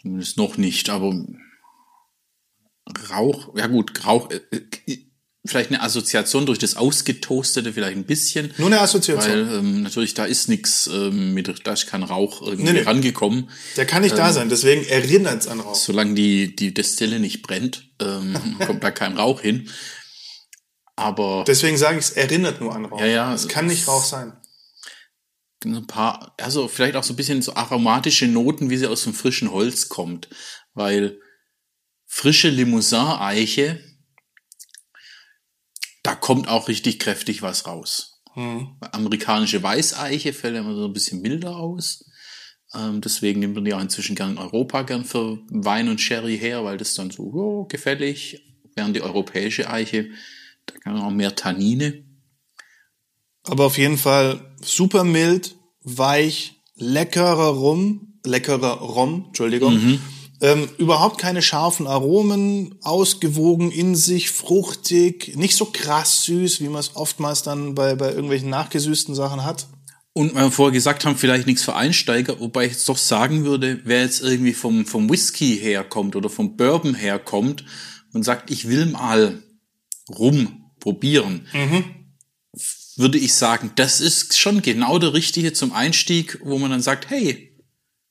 Zumindest 0.04 0.36
noch 0.36 0.58
nicht, 0.58 0.90
aber 0.90 1.14
Rauch, 3.10 3.56
ja 3.56 3.68
gut, 3.68 4.04
Rauch, 4.04 4.30
äh, 4.30 4.40
äh, 4.50 4.98
vielleicht 5.46 5.70
eine 5.70 5.80
Assoziation 5.80 6.44
durch 6.44 6.58
das 6.58 6.76
Ausgetoastete 6.76 7.72
vielleicht 7.72 7.96
ein 7.96 8.04
bisschen. 8.04 8.52
Nur 8.58 8.66
eine 8.66 8.82
Assoziation. 8.82 9.48
Weil 9.48 9.58
ähm, 9.60 9.82
natürlich 9.82 10.12
da 10.12 10.26
ist 10.26 10.50
nichts 10.50 10.90
ähm, 10.92 11.32
mit, 11.32 11.66
da 11.66 11.72
ist 11.72 11.86
kein 11.86 12.02
Rauch 12.02 12.42
irgendwie 12.42 12.64
nee, 12.64 12.72
nee. 12.72 12.82
rangekommen. 12.82 13.48
Der 13.78 13.86
kann 13.86 14.02
nicht 14.02 14.12
ähm, 14.12 14.18
da 14.18 14.32
sein, 14.34 14.50
deswegen 14.50 14.84
erinnert 14.84 15.40
es 15.40 15.48
an 15.48 15.60
Rauch. 15.60 15.74
Solange 15.74 16.12
die, 16.12 16.54
die 16.54 16.74
Destille 16.74 17.18
nicht 17.18 17.40
brennt, 17.40 17.88
ähm, 17.98 18.58
kommt 18.66 18.84
da 18.84 18.90
kein 18.90 19.16
Rauch 19.16 19.40
hin. 19.40 19.70
Aber. 20.96 21.44
Deswegen 21.46 21.78
sage 21.78 21.98
ich, 21.98 22.04
es 22.04 22.10
erinnert 22.10 22.60
nur 22.60 22.74
an 22.74 22.84
Rauch. 22.84 23.00
Ja, 23.00 23.06
ja. 23.06 23.34
Es 23.34 23.48
kann 23.48 23.68
nicht 23.68 23.88
Rauch 23.88 24.04
sein. 24.04 24.34
Ein 25.64 25.86
paar, 25.86 26.34
also 26.38 26.68
vielleicht 26.68 26.96
auch 26.96 27.04
so 27.04 27.12
ein 27.12 27.16
bisschen 27.16 27.42
so 27.42 27.54
aromatische 27.54 28.26
Noten, 28.28 28.70
wie 28.70 28.76
sie 28.76 28.86
aus 28.86 29.04
dem 29.04 29.14
frischen 29.14 29.50
Holz 29.50 29.88
kommt. 29.88 30.28
Weil 30.74 31.18
frische 32.06 32.48
Limousin-Eiche, 32.48 33.80
da 36.02 36.14
kommt 36.14 36.48
auch 36.48 36.68
richtig 36.68 36.98
kräftig 36.98 37.42
was 37.42 37.66
raus. 37.66 38.22
Hm. 38.34 38.76
Amerikanische 38.92 39.62
Weißeiche 39.62 40.32
fällt 40.32 40.56
immer 40.56 40.74
so 40.74 40.86
ein 40.86 40.92
bisschen 40.92 41.22
milder 41.22 41.56
aus. 41.56 42.04
Ähm, 42.74 43.00
deswegen 43.00 43.40
nimmt 43.40 43.54
man 43.54 43.64
die 43.64 43.72
auch 43.72 43.80
inzwischen 43.80 44.16
gern 44.16 44.32
in 44.32 44.38
Europa 44.38 44.82
gern 44.82 45.04
für 45.04 45.38
Wein 45.48 45.88
und 45.88 46.00
Sherry 46.00 46.36
her, 46.36 46.64
weil 46.64 46.76
das 46.76 46.94
dann 46.94 47.10
so 47.10 47.22
oh, 47.32 47.64
gefällig. 47.66 48.42
Während 48.74 48.96
die 48.96 49.02
europäische 49.02 49.70
Eiche, 49.70 50.10
da 50.66 50.74
kann 50.78 50.94
man 50.94 51.02
auch 51.02 51.10
mehr 51.10 51.36
Tannine. 51.36 52.04
Aber 53.44 53.66
auf 53.66 53.78
jeden 53.78 53.98
Fall 53.98 54.53
super 54.64 55.04
mild, 55.04 55.56
weich, 55.82 56.60
leckerer 56.76 57.48
Rum, 57.48 58.18
leckerer 58.24 58.78
Rom, 58.78 59.26
Entschuldigung. 59.28 59.74
Mhm. 59.74 60.00
Ähm, 60.40 60.68
überhaupt 60.78 61.18
keine 61.18 61.42
scharfen 61.42 61.86
Aromen, 61.86 62.74
ausgewogen 62.82 63.70
in 63.70 63.94
sich, 63.94 64.30
fruchtig, 64.30 65.36
nicht 65.36 65.56
so 65.56 65.66
krass 65.66 66.24
süß, 66.24 66.60
wie 66.60 66.68
man 66.68 66.80
es 66.80 66.96
oftmals 66.96 67.42
dann 67.42 67.74
bei, 67.74 67.94
bei 67.94 68.10
irgendwelchen 68.10 68.50
nachgesüßten 68.50 69.14
Sachen 69.14 69.44
hat. 69.44 69.68
Und 70.12 70.34
weil 70.34 70.44
wir 70.44 70.50
vorher 70.50 70.72
gesagt 70.72 71.04
haben, 71.04 71.16
vielleicht 71.16 71.46
nichts 71.46 71.62
für 71.62 71.74
Einsteiger, 71.74 72.38
wobei 72.40 72.66
ich 72.66 72.72
jetzt 72.72 72.88
doch 72.88 72.98
sagen 72.98 73.44
würde, 73.44 73.80
wer 73.84 74.02
jetzt 74.02 74.22
irgendwie 74.22 74.52
vom, 74.52 74.86
vom 74.86 75.10
Whisky 75.10 75.56
herkommt 75.56 76.14
oder 76.14 76.28
vom 76.28 76.56
Bourbon 76.56 76.94
herkommt 76.94 77.64
und 78.12 78.22
sagt, 78.22 78.50
ich 78.50 78.68
will 78.68 78.86
mal 78.86 79.42
rum 80.08 80.70
probieren, 80.78 81.46
mhm. 81.52 81.84
Würde 82.96 83.18
ich 83.18 83.34
sagen, 83.34 83.72
das 83.76 84.00
ist 84.00 84.38
schon 84.38 84.62
genau 84.62 84.98
der 84.98 85.14
richtige 85.14 85.52
zum 85.52 85.72
Einstieg, 85.72 86.38
wo 86.42 86.58
man 86.58 86.70
dann 86.70 86.82
sagt, 86.82 87.10
hey, 87.10 87.54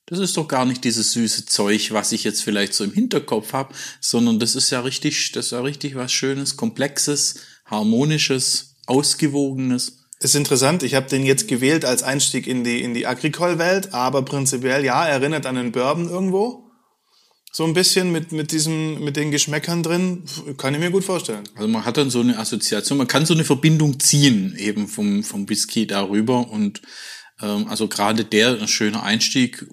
das 0.06 0.20
ist 0.20 0.36
doch 0.36 0.48
gar 0.48 0.66
nicht 0.66 0.84
dieses 0.84 1.14
süße 1.14 1.46
Zeug, 1.46 1.92
was 1.92 2.12
ich 2.12 2.24
jetzt 2.24 2.44
vielleicht 2.44 2.74
so 2.74 2.84
im 2.84 2.92
Hinterkopf 2.92 3.54
habe, 3.54 3.74
sondern 4.02 4.40
das 4.40 4.56
ist 4.56 4.70
ja 4.70 4.82
richtig, 4.82 5.32
das 5.32 5.46
ist 5.46 5.52
ja 5.52 5.62
richtig 5.62 5.96
was 5.96 6.12
Schönes, 6.12 6.58
Komplexes, 6.58 7.36
Harmonisches, 7.66 8.76
Ausgewogenes. 8.86 10.00
Ist 10.20 10.36
interessant, 10.36 10.84
ich 10.84 10.96
habe 10.96 11.10
den 11.10 11.26
jetzt 11.26 11.48
gewählt 11.48 11.86
als 11.86 12.04
Einstieg 12.04 12.48
in 12.48 12.64
die, 12.64 12.82
in 12.82 12.94
die 12.94 13.08
Agricole-Welt, 13.08 13.94
aber 13.94 14.24
prinzipiell 14.24 14.84
ja, 14.84 15.06
erinnert 15.06 15.46
an 15.46 15.58
einen 15.58 15.72
Bourbon 15.72 16.10
irgendwo. 16.10 16.70
So 17.56 17.66
ein 17.66 17.74
bisschen 17.74 18.12
mit, 18.12 18.32
mit 18.32 18.52
diesem, 18.52 19.04
mit 19.04 19.16
den 19.16 19.30
Geschmäckern 19.30 19.84
drin, 19.84 20.24
kann 20.58 20.74
ich 20.74 20.80
mir 20.80 20.90
gut 20.90 21.04
vorstellen. 21.04 21.44
Also 21.54 21.68
man 21.68 21.86
hat 21.86 21.98
dann 21.98 22.10
so 22.10 22.20
eine 22.20 22.40
Assoziation, 22.40 22.98
man 22.98 23.08
kann 23.08 23.28
so 23.28 23.36
eine 23.36 23.44
Verbindung 23.44 24.00
ziehen 24.00 24.56
eben 24.58 24.88
vom, 24.88 25.24
vom 25.24 25.48
Whisky 25.48 25.86
darüber 25.86 26.50
und 26.50 26.82
ähm, 27.40 27.68
also 27.68 27.88
gerade 27.88 28.26
der 28.26 28.60
ein 28.60 28.68
schöner 28.68 29.04
Einstieg 29.04 29.68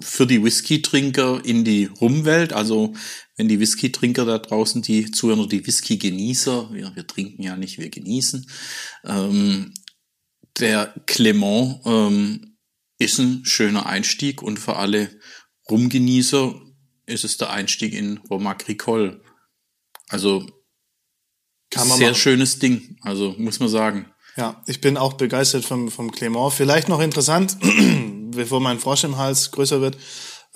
für 0.00 0.26
die 0.26 0.44
Whisky-Trinker 0.44 1.42
in 1.42 1.64
die 1.64 1.86
Rumwelt. 1.86 2.52
Also 2.52 2.92
wenn 3.36 3.48
die 3.48 3.60
Whisky-Trinker 3.60 4.26
da 4.26 4.36
draußen, 4.36 4.82
die 4.82 5.10
Zuhörer, 5.10 5.48
die 5.48 5.66
Whisky-Genießer, 5.66 6.68
wir, 6.70 6.94
wir 6.94 7.06
trinken 7.06 7.42
ja 7.42 7.56
nicht, 7.56 7.78
wir 7.78 7.88
genießen. 7.88 8.46
Ähm, 9.04 9.72
der 10.58 10.92
Clement 11.06 11.80
ähm, 11.86 12.56
ist 12.98 13.18
ein 13.18 13.46
schöner 13.46 13.86
Einstieg 13.86 14.42
und 14.42 14.58
für 14.58 14.76
alle 14.76 15.08
Rumgenießer 15.70 16.60
ist 17.06 17.24
es 17.24 17.36
der 17.36 17.50
Einstieg 17.50 17.92
in 17.92 18.18
Rome 18.30 18.48
Agricole. 18.48 19.20
Also 20.08 20.46
sehr 21.72 21.84
machen. 21.84 22.14
schönes 22.14 22.58
Ding, 22.58 22.96
also 23.02 23.34
muss 23.38 23.60
man 23.60 23.68
sagen. 23.68 24.10
Ja, 24.36 24.62
ich 24.66 24.80
bin 24.80 24.96
auch 24.96 25.14
begeistert 25.14 25.64
vom, 25.64 25.90
vom 25.90 26.10
Clement. 26.10 26.52
Vielleicht 26.52 26.88
noch 26.88 27.00
interessant, 27.00 27.56
bevor 28.32 28.60
mein 28.60 28.78
Frosch 28.78 29.04
im 29.04 29.16
Hals 29.16 29.50
größer 29.52 29.80
wird. 29.80 29.96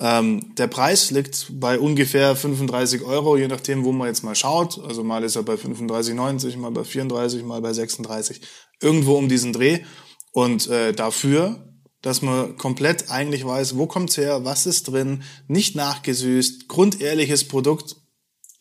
Ähm, 0.01 0.55
der 0.55 0.67
Preis 0.67 1.11
liegt 1.11 1.47
bei 1.51 1.77
ungefähr 1.77 2.35
35 2.35 3.01
Euro, 3.03 3.35
je 3.35 3.47
nachdem, 3.47 3.83
wo 3.83 3.91
man 3.91 4.07
jetzt 4.07 4.23
mal 4.23 4.35
schaut. 4.35 4.79
Also 4.85 5.03
mal 5.03 5.23
ist 5.23 5.35
er 5.35 5.43
bei 5.43 5.55
35,90, 5.55 6.57
mal 6.57 6.71
bei 6.71 6.83
34, 6.83 7.43
mal 7.43 7.61
bei 7.61 7.73
36. 7.73 8.41
Irgendwo 8.81 9.17
um 9.17 9.27
diesen 9.27 9.51
Dreh. 9.51 9.83
Und 10.31 10.67
äh, 10.67 10.93
dafür, 10.93 11.68
dass 12.01 12.21
man 12.21 12.57
komplett 12.57 13.09
eigentlich 13.09 13.45
weiß, 13.45 13.77
wo 13.77 13.85
kommt's 13.85 14.17
her, 14.17 14.45
was 14.45 14.65
ist 14.65 14.87
drin, 14.87 15.23
nicht 15.47 15.75
nachgesüßt, 15.75 16.67
grundehrliches 16.67 17.47
Produkt, 17.47 17.95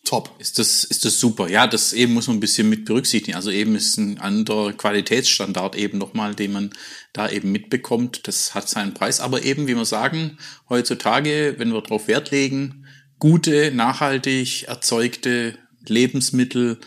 top. 0.09 0.35
Ist 0.39 0.59
das, 0.59 0.85
ist 0.85 1.05
das 1.05 1.21
super. 1.21 1.49
Ja, 1.49 1.67
das 1.67 1.93
eben 1.93 2.15
muss 2.15 2.29
man 2.29 2.39
ein 2.39 2.41
bisschen 2.41 2.69
mit 2.69 2.87
berücksichtigen. 2.87 3.37
Also 3.37 3.51
eben 3.51 3.77
ist 3.77 3.99
ein 3.99 4.19
anderer 4.19 4.73
Qualitätsstandard 4.73 5.77
eben 5.77 5.99
nochmal, 5.99 6.35
den 6.35 6.53
man 6.53 6.71
da 7.13 7.29
eben 7.29 7.53
mitbekommt. 7.53 8.27
Das 8.27 8.55
hat 8.55 8.69
seinen 8.69 8.95
Preis. 8.95 9.21
Aber 9.21 9.43
eben, 9.45 9.67
wie 9.67 9.77
wir 9.77 9.85
sagen, 9.85 10.39
heutzutage, 10.69 11.57
wenn 11.59 11.73
wir 11.73 11.83
darauf 11.83 12.09
Wert 12.09 12.31
legen, 12.31 12.87
gute, 13.19 13.71
nachhaltig 13.71 14.65
erzeugte 14.65 15.59
Lebensmittel, 15.87 16.79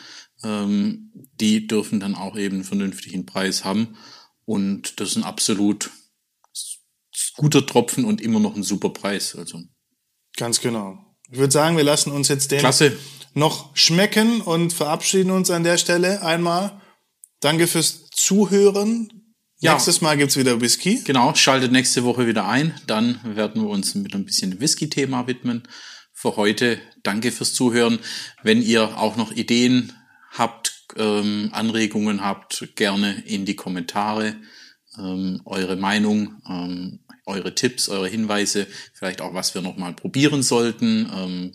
ähm, 0.43 1.11
die 1.39 1.67
dürfen 1.67 1.99
dann 1.99 2.15
auch 2.15 2.37
eben 2.37 2.55
einen 2.55 2.63
vernünftigen 2.63 3.25
Preis 3.27 3.63
haben. 3.63 3.97
Und 4.45 4.99
das 4.99 5.09
ist 5.09 5.17
ein 5.17 5.23
absolut 5.23 5.91
guter 7.35 7.65
Tropfen 7.65 8.05
und 8.05 8.21
immer 8.21 8.39
noch 8.39 8.55
ein 8.55 8.63
super 8.63 8.89
Preis. 8.89 9.35
Also. 9.35 9.61
Ganz 10.37 10.61
genau. 10.61 10.97
Ich 11.29 11.37
würde 11.37 11.51
sagen, 11.51 11.77
wir 11.77 11.83
lassen 11.83 12.11
uns 12.11 12.27
jetzt 12.27 12.51
den 12.51 12.59
Klasse. 12.59 12.97
noch 13.33 13.75
schmecken 13.75 14.41
und 14.41 14.73
verabschieden 14.73 15.31
uns 15.31 15.49
an 15.49 15.63
der 15.63 15.77
Stelle 15.77 16.21
einmal. 16.23 16.81
Danke 17.39 17.67
fürs 17.67 18.09
Zuhören. 18.11 19.11
Ja. 19.59 19.73
Nächstes 19.73 20.01
Mal 20.01 20.17
gibt's 20.17 20.37
wieder 20.37 20.59
Whisky. 20.59 21.01
Genau, 21.03 21.35
schaltet 21.35 21.71
nächste 21.71 22.03
Woche 22.03 22.27
wieder 22.27 22.47
ein. 22.47 22.79
Dann 22.87 23.19
werden 23.23 23.61
wir 23.61 23.69
uns 23.69 23.95
mit 23.95 24.13
ein 24.15 24.25
bisschen 24.25 24.59
Whisky-Thema 24.59 25.27
widmen. 25.27 25.63
Für 26.13 26.35
heute 26.35 26.79
danke 27.03 27.31
fürs 27.31 27.53
Zuhören. 27.53 27.99
Wenn 28.43 28.61
ihr 28.61 28.97
auch 28.97 29.17
noch 29.17 29.31
Ideen 29.31 29.93
habt, 30.31 30.87
ähm, 30.97 31.49
Anregungen 31.51 32.23
habt, 32.23 32.69
gerne 32.75 33.23
in 33.25 33.45
die 33.45 33.55
Kommentare 33.55 34.35
ähm, 34.97 35.41
eure 35.45 35.75
Meinung. 35.75 36.41
Ähm, 36.47 36.99
eure 37.25 37.55
Tipps, 37.55 37.89
eure 37.89 38.07
Hinweise, 38.07 38.67
vielleicht 38.93 39.21
auch, 39.21 39.33
was 39.33 39.53
wir 39.53 39.61
nochmal 39.61 39.93
probieren 39.93 40.43
sollten, 40.43 41.09
ähm, 41.15 41.53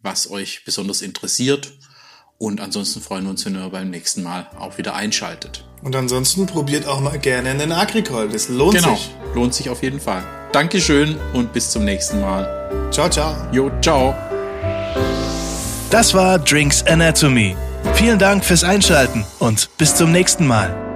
was 0.00 0.30
euch 0.30 0.64
besonders 0.64 1.02
interessiert. 1.02 1.72
Und 2.38 2.60
ansonsten 2.60 3.00
freuen 3.00 3.24
wir 3.24 3.30
uns, 3.30 3.44
wenn 3.46 3.54
ihr 3.54 3.68
beim 3.68 3.90
nächsten 3.90 4.22
Mal 4.22 4.50
auch 4.58 4.76
wieder 4.76 4.94
einschaltet. 4.94 5.64
Und 5.82 5.94
ansonsten 5.94 6.46
probiert 6.46 6.86
auch 6.86 7.00
mal 7.00 7.18
gerne 7.18 7.50
einen 7.50 7.72
Agricol. 7.72 8.28
Das 8.28 8.48
lohnt 8.48 8.74
genau, 8.74 8.96
sich. 8.96 9.10
Genau, 9.22 9.34
lohnt 9.34 9.54
sich 9.54 9.70
auf 9.70 9.82
jeden 9.82 10.00
Fall. 10.00 10.24
Dankeschön 10.52 11.16
und 11.34 11.52
bis 11.52 11.70
zum 11.70 11.84
nächsten 11.84 12.20
Mal. 12.20 12.90
Ciao, 12.90 13.08
ciao. 13.08 13.34
Jo, 13.52 13.70
ciao. 13.80 14.14
Das 15.90 16.14
war 16.14 16.38
Drinks 16.38 16.82
Anatomy. 16.84 17.56
Vielen 17.94 18.18
Dank 18.18 18.44
fürs 18.44 18.64
Einschalten 18.64 19.24
und 19.38 19.68
bis 19.78 19.94
zum 19.94 20.10
nächsten 20.10 20.46
Mal. 20.46 20.91